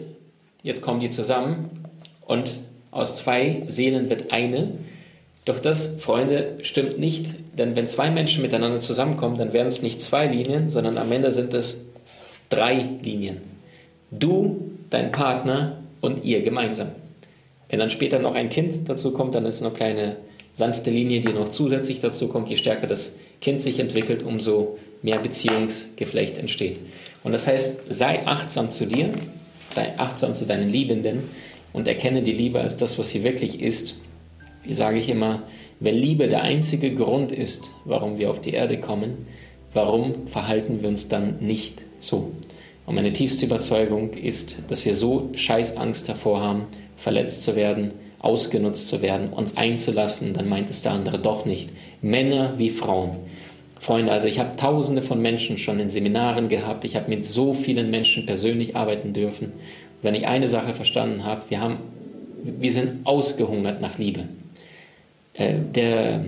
Jetzt 0.63 0.81
kommen 0.81 1.01
die 1.01 1.11
zusammen 1.11 1.89
und 2.21 2.53
aus 2.93 3.17
zwei 3.17 3.65
Seelen 3.67 4.11
wird 4.11 4.33
eine. 4.33 4.79
Doch 5.45 5.59
das, 5.59 5.97
Freunde, 5.99 6.59
stimmt 6.63 7.01
nicht, 7.01 7.27
denn 7.59 7.75
wenn 7.75 7.89
zwei 7.89 8.13
Menschen 8.13 8.43
miteinander 8.43 8.79
zusammenkommen, 8.79 9.37
dann 9.39 9.53
werden 9.53 9.67
es 9.67 9.83
nicht 9.83 10.01
zwei 10.01 10.29
Linien, 10.29 10.71
sondern 10.71 10.99
am 10.99 11.11
Ende 11.11 11.33
sind 11.33 11.53
es 11.53 11.85
drei 12.49 12.87
Linien. 13.03 13.39
Du, 14.13 14.74
dein 14.95 15.13
Partner 15.13 15.83
und 16.01 16.25
ihr 16.25 16.43
gemeinsam. 16.43 16.89
Wenn 17.69 17.79
dann 17.79 17.91
später 17.91 18.19
noch 18.19 18.35
ein 18.35 18.49
Kind 18.49 18.89
dazu 18.89 19.13
kommt, 19.13 19.35
dann 19.35 19.47
ist 19.47 19.63
eine 19.63 19.75
kleine 19.75 20.17
sanfte 20.53 20.91
Linie, 20.91 21.21
die 21.21 21.33
noch 21.33 21.49
zusätzlich 21.49 22.01
dazu 22.01 22.29
kommt. 22.29 22.49
Je 22.49 22.57
stärker 22.57 22.87
das 22.87 23.19
Kind 23.41 23.61
sich 23.61 23.81
entwickelt, 23.81 24.23
umso 24.23 24.79
mehr 25.03 25.19
Beziehungsgeflecht 25.19 26.39
entsteht. 26.39 26.79
Und 27.23 27.33
das 27.33 27.47
heißt, 27.47 27.83
sei 27.89 28.27
achtsam 28.27 28.71
zu 28.71 28.87
dir, 28.87 29.11
sei 29.69 29.99
achtsam 29.99 30.35
zu 30.35 30.47
deinen 30.47 30.71
Liebenden 30.71 31.25
und 31.73 31.89
erkenne 31.89 32.23
die 32.23 32.33
Liebe 32.33 32.61
als 32.61 32.77
das, 32.77 32.99
was 32.99 33.11
sie 33.11 33.25
wirklich 33.25 33.61
ist 33.61 33.97
wie 34.65 34.75
sage 34.75 34.99
ich 34.99 35.09
immer, 35.09 35.43
wenn 35.81 35.95
Liebe 35.95 36.29
der 36.29 36.43
einzige 36.43 36.95
Grund 36.95 37.33
ist, 37.33 37.73
warum 37.85 38.19
wir 38.19 38.31
auf 38.31 38.41
die 38.41 38.55
Erde 38.55 38.81
kommen, 38.81 39.27
warum 39.73 40.27
verhalten 40.27 40.81
wir 40.81 40.89
uns 40.89 41.09
dann 41.09 41.39
nicht 41.41 41.83
so? 42.01 42.33
Und 42.87 42.95
meine 42.95 43.13
tiefste 43.13 43.47
Überzeugung 43.47 44.13
ist, 44.13 44.63
dass 44.69 44.85
wir 44.85 44.95
so 44.95 45.31
scheiß 45.35 45.77
Angst 45.77 46.09
davor 46.09 46.41
haben, 46.41 46.67
verletzt 46.97 47.43
zu 47.43 47.57
werden, 47.57 47.93
ausgenutzt 48.19 48.89
zu 48.89 49.03
werden, 49.03 49.31
uns 49.31 49.57
einzulassen, 49.57 50.35
dann 50.35 50.49
meint 50.49 50.71
es 50.71 50.83
der 50.83 50.93
andere 50.93 51.19
doch 51.19 51.45
nicht. 51.45 51.71
Männer 52.03 52.55
wie 52.59 52.71
Frauen. 52.71 53.17
Freunde, 53.81 54.13
also 54.13 54.29
ich 54.29 54.39
habe 54.39 54.57
tausende 54.57 55.03
von 55.03 55.21
Menschen 55.21 55.59
schon 55.59 55.79
in 55.79 55.91
Seminaren 55.91 56.49
gehabt, 56.49 56.87
ich 56.87 56.97
habe 56.97 57.11
mit 57.11 57.27
so 57.27 57.53
vielen 57.53 57.91
Menschen 57.91 58.25
persönlich 58.25 58.77
arbeiten 58.77 59.13
dürfen. 59.13 59.53
wenn 60.01 60.15
ich 60.15 60.27
eine 60.27 60.49
Sache 60.49 60.75
verstanden 60.75 61.25
habe, 61.25 61.45
wir, 61.49 61.63
haben, 61.63 61.79
wir 62.43 62.71
sind 62.71 63.07
ausgehungert 63.07 63.81
nach 63.81 63.97
Liebe. 63.97 64.25
Äh, 65.33 65.55
der, 65.75 66.27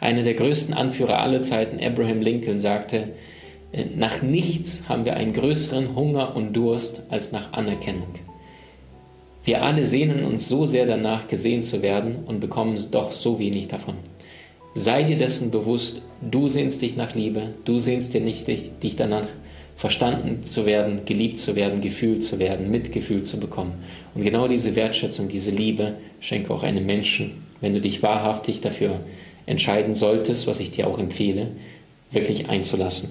einer 0.00 0.22
der 0.24 0.34
größten 0.34 0.74
Anführer 0.74 1.20
aller 1.20 1.40
Zeiten, 1.40 1.78
Abraham 1.82 2.20
Lincoln, 2.20 2.58
sagte, 2.58 3.10
nach 3.96 4.22
nichts 4.22 4.88
haben 4.88 5.04
wir 5.04 5.16
einen 5.16 5.32
größeren 5.32 5.96
Hunger 5.96 6.36
und 6.36 6.52
Durst 6.54 7.04
als 7.08 7.32
nach 7.32 7.52
Anerkennung. 7.52 8.08
Wir 9.44 9.62
alle 9.62 9.84
sehnen 9.84 10.24
uns 10.24 10.48
so 10.48 10.64
sehr 10.64 10.86
danach, 10.86 11.28
gesehen 11.28 11.62
zu 11.62 11.82
werden 11.82 12.24
und 12.26 12.40
bekommen 12.40 12.82
doch 12.90 13.12
so 13.12 13.38
wenig 13.38 13.68
davon. 13.68 13.96
Sei 14.74 15.02
dir 15.02 15.16
dessen 15.16 15.50
bewusst, 15.50 16.02
du 16.20 16.48
sehnst 16.48 16.82
dich 16.82 16.96
nach 16.96 17.14
Liebe, 17.14 17.54
du 17.64 17.78
sehnst 17.78 18.14
dir 18.14 18.20
nicht 18.20 18.46
dich, 18.48 18.96
danach, 18.96 19.28
verstanden 19.76 20.44
zu 20.44 20.66
werden, 20.66 21.04
geliebt 21.04 21.38
zu 21.38 21.56
werden, 21.56 21.80
gefühlt 21.80 22.22
zu 22.22 22.38
werden, 22.38 22.70
Mitgefühl 22.70 23.24
zu 23.24 23.40
bekommen. 23.40 23.74
Und 24.14 24.22
genau 24.22 24.46
diese 24.46 24.76
Wertschätzung, 24.76 25.28
diese 25.28 25.50
Liebe 25.50 25.94
schenke 26.20 26.54
auch 26.54 26.62
einem 26.62 26.86
Menschen, 26.86 27.42
wenn 27.60 27.74
du 27.74 27.80
dich 27.80 28.02
wahrhaftig 28.02 28.60
dafür 28.60 29.00
entscheiden 29.46 29.94
solltest, 29.94 30.46
was 30.46 30.60
ich 30.60 30.70
dir 30.70 30.86
auch 30.86 30.98
empfehle, 30.98 31.48
wirklich 32.12 32.48
einzulassen. 32.48 33.10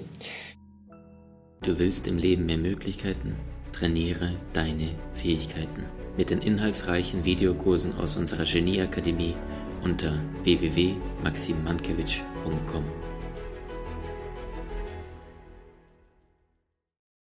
Du 1.64 1.78
willst 1.78 2.06
im 2.06 2.18
Leben 2.18 2.44
mehr 2.44 2.58
Möglichkeiten? 2.58 3.36
Trainiere 3.72 4.34
deine 4.52 4.90
Fähigkeiten 5.14 5.86
mit 6.16 6.28
den 6.28 6.42
inhaltsreichen 6.42 7.24
Videokursen 7.24 7.96
aus 7.96 8.16
unserer 8.16 8.44
Genieakademie 8.44 9.34
unter 9.82 10.20
www.maximmankiewicz.com. 10.42 13.03